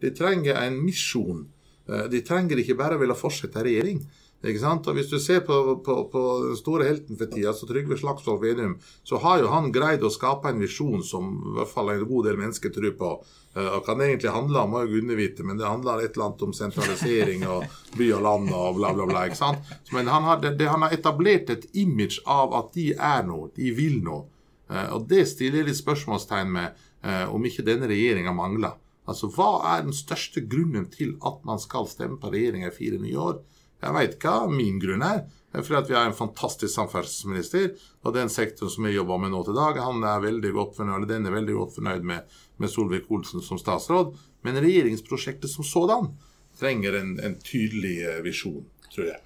De 0.03 0.11
trenger 0.15 0.59
en 0.61 0.77
misjon. 0.85 1.45
Eh, 1.89 2.07
de 2.13 2.21
trenger 2.27 2.61
ikke 2.61 2.77
bare 2.79 2.99
ville 3.01 3.17
fortsette 3.17 3.63
regjering. 3.65 4.03
Ikke 4.45 4.61
sant? 4.61 4.89
Og 4.91 4.99
Hvis 4.99 5.09
du 5.09 5.17
ser 5.23 5.41
på, 5.47 5.57
på, 5.85 5.95
på 6.13 6.23
den 6.45 6.59
store 6.59 6.89
helten 6.89 7.17
for 7.17 7.31
tida, 7.33 7.55
så 7.57 7.69
Trygve 7.69 7.97
Slagsvold 8.01 8.43
Vedum, 8.43 8.75
så 9.07 9.21
har 9.23 9.41
jo 9.41 9.53
han 9.53 9.71
greid 9.73 10.05
å 10.05 10.13
skape 10.13 10.51
en 10.51 10.61
visjon 10.61 11.05
som 11.07 11.31
i 11.39 11.55
hvert 11.59 11.73
fall 11.73 11.93
en 11.95 12.05
god 12.09 12.29
del 12.29 12.41
mennesker 12.43 12.75
tror 12.75 12.93
på. 12.99 13.13
Eh, 13.55 13.71
og 13.79 13.87
kan 13.87 14.03
egentlig 14.05 14.35
handle 14.35 14.67
om 14.67 14.75
må 14.75 14.85
jo 14.85 14.93
Gunne 14.97 15.17
vite, 15.19 15.47
men 15.47 15.61
det 15.61 15.69
handler 15.69 16.05
et 16.05 16.13
eller 16.13 16.29
annet 16.29 16.45
om 16.49 16.55
sentralisering 16.57 17.47
og 17.49 17.65
by 17.97 18.11
og 18.19 18.23
land 18.29 18.53
og 18.53 18.79
bla, 18.81 18.93
bla, 18.97 19.09
bla. 19.09 19.25
ikke 19.31 19.41
sant? 19.41 19.75
Men 19.97 20.13
han 20.13 20.29
har, 20.29 20.45
det, 20.45 20.69
han 20.69 20.85
har 20.85 20.97
etablert 20.97 21.53
et 21.55 21.69
image 21.73 22.21
av 22.29 22.55
at 22.61 22.73
de 22.77 22.91
er 22.95 23.25
noe, 23.29 23.49
de 23.57 23.73
vil 23.77 24.01
noe. 24.05 24.27
Eh, 24.69 24.89
og 24.93 25.09
det 25.09 25.25
stiller 25.33 25.63
jeg 25.63 25.73
litt 25.73 25.83
spørsmålstegn 25.83 26.59
med 26.59 26.83
om 27.05 27.43
ikke 27.45 27.61
denne 27.67 27.85
regjeringa 27.85 28.33
mangler. 28.33 28.79
Altså, 29.05 29.29
Hva 29.29 29.59
er 29.75 29.83
den 29.85 29.93
største 29.93 30.41
grunnen 30.49 30.87
til 30.89 31.19
at 31.29 31.43
man 31.45 31.61
skal 31.61 31.85
stemme 31.85 32.17
på 32.17 32.31
regjeringa 32.33 32.71
i 32.71 32.73
fire 32.73 32.97
nye 33.03 33.19
år? 33.21 33.43
Jeg 33.85 33.97
veit 33.97 34.15
hva 34.23 34.37
min 34.49 34.79
grunn 34.81 35.05
er. 35.05 35.25
Er 35.55 35.77
at 35.79 35.87
vi 35.87 35.95
har 35.95 36.09
en 36.09 36.17
fantastisk 36.17 36.73
samferdselsminister, 36.75 37.77
og 38.03 38.17
den 38.17 38.31
sektoren 38.33 38.73
som 38.73 38.87
jeg 38.89 38.97
jobber 38.97 39.21
med 39.23 39.31
nå 39.31 39.45
til 39.47 39.55
dag, 39.55 39.77
han 39.79 40.03
er 40.03 40.25
veldig 40.25 40.51
godt 40.57 40.81
fornøyd, 40.81 41.07
den 41.07 41.29
er 41.29 41.37
veldig 41.37 41.55
godt 41.55 41.77
fornøyd 41.77 42.09
med, 42.11 42.33
med 42.59 42.73
Solvik-Olsen 42.73 43.45
som 43.45 43.61
statsråd. 43.61 44.17
Men 44.43 44.59
regjeringsprosjektet 44.65 45.53
som 45.53 45.67
sådan 45.67 46.11
trenger 46.59 46.99
en, 46.99 47.15
en 47.23 47.37
tydelig 47.39 48.01
eh, 48.03 48.19
visjon, 48.27 48.65
tror 48.91 49.13
jeg. 49.13 49.21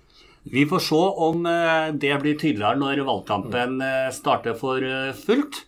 Vi 0.53 0.67
får 0.69 0.85
se 0.85 1.01
om 1.29 1.49
eh, 1.49 1.89
det 1.97 2.13
blir 2.21 2.37
tydeligere 2.37 2.77
når 2.83 3.03
valgkampen 3.09 3.81
eh, 3.85 4.11
starter 4.13 4.59
for 4.59 4.85
fullt. 5.25 5.63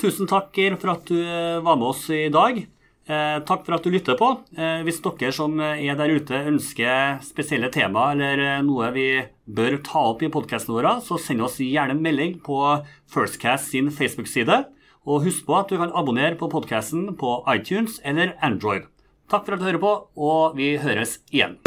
Tusen 0.00 0.28
takk 0.28 0.56
for 0.80 0.92
at 0.92 1.12
du 1.12 1.20
var 1.64 1.76
med 1.76 1.90
oss 1.92 2.08
i 2.12 2.26
dag. 2.32 2.64
Eh, 3.06 3.38
takk 3.46 3.62
for 3.62 3.76
at 3.76 3.84
du 3.86 3.92
lytter 3.94 4.16
på. 4.18 4.32
Eh, 4.58 4.82
hvis 4.82 4.98
dere 5.04 5.30
som 5.34 5.60
er 5.62 5.94
der 5.94 6.10
ute 6.10 6.40
ønsker 6.50 7.20
spesielle 7.22 7.70
tema 7.70 8.08
eller 8.16 8.42
eh, 8.42 8.62
noe 8.66 8.90
vi 8.96 9.06
bør 9.46 9.78
ta 9.86 10.02
opp 10.10 10.24
i 10.26 10.30
podkasten 10.32 10.74
vår, 10.74 10.88
så 11.06 11.18
send 11.22 11.44
oss 11.46 11.60
gjerne 11.62 11.94
en 11.94 12.02
melding 12.02 12.40
på 12.42 12.58
Firstcast 13.06 13.70
sin 13.70 13.92
Facebook-side. 13.94 14.64
Og 15.06 15.22
husk 15.22 15.46
på 15.46 15.54
at 15.54 15.70
du 15.70 15.78
kan 15.78 15.94
abonnere 15.94 16.34
på 16.34 16.50
podkasten 16.50 17.12
på 17.14 17.38
iTunes 17.54 18.00
eller 18.02 18.34
Android. 18.42 18.90
Takk 19.30 19.46
for 19.46 19.54
at 19.54 19.62
du 19.62 19.68
hører 19.70 19.82
på, 19.82 19.94
og 20.18 20.58
vi 20.58 20.74
høres 20.82 21.20
igjen. 21.30 21.60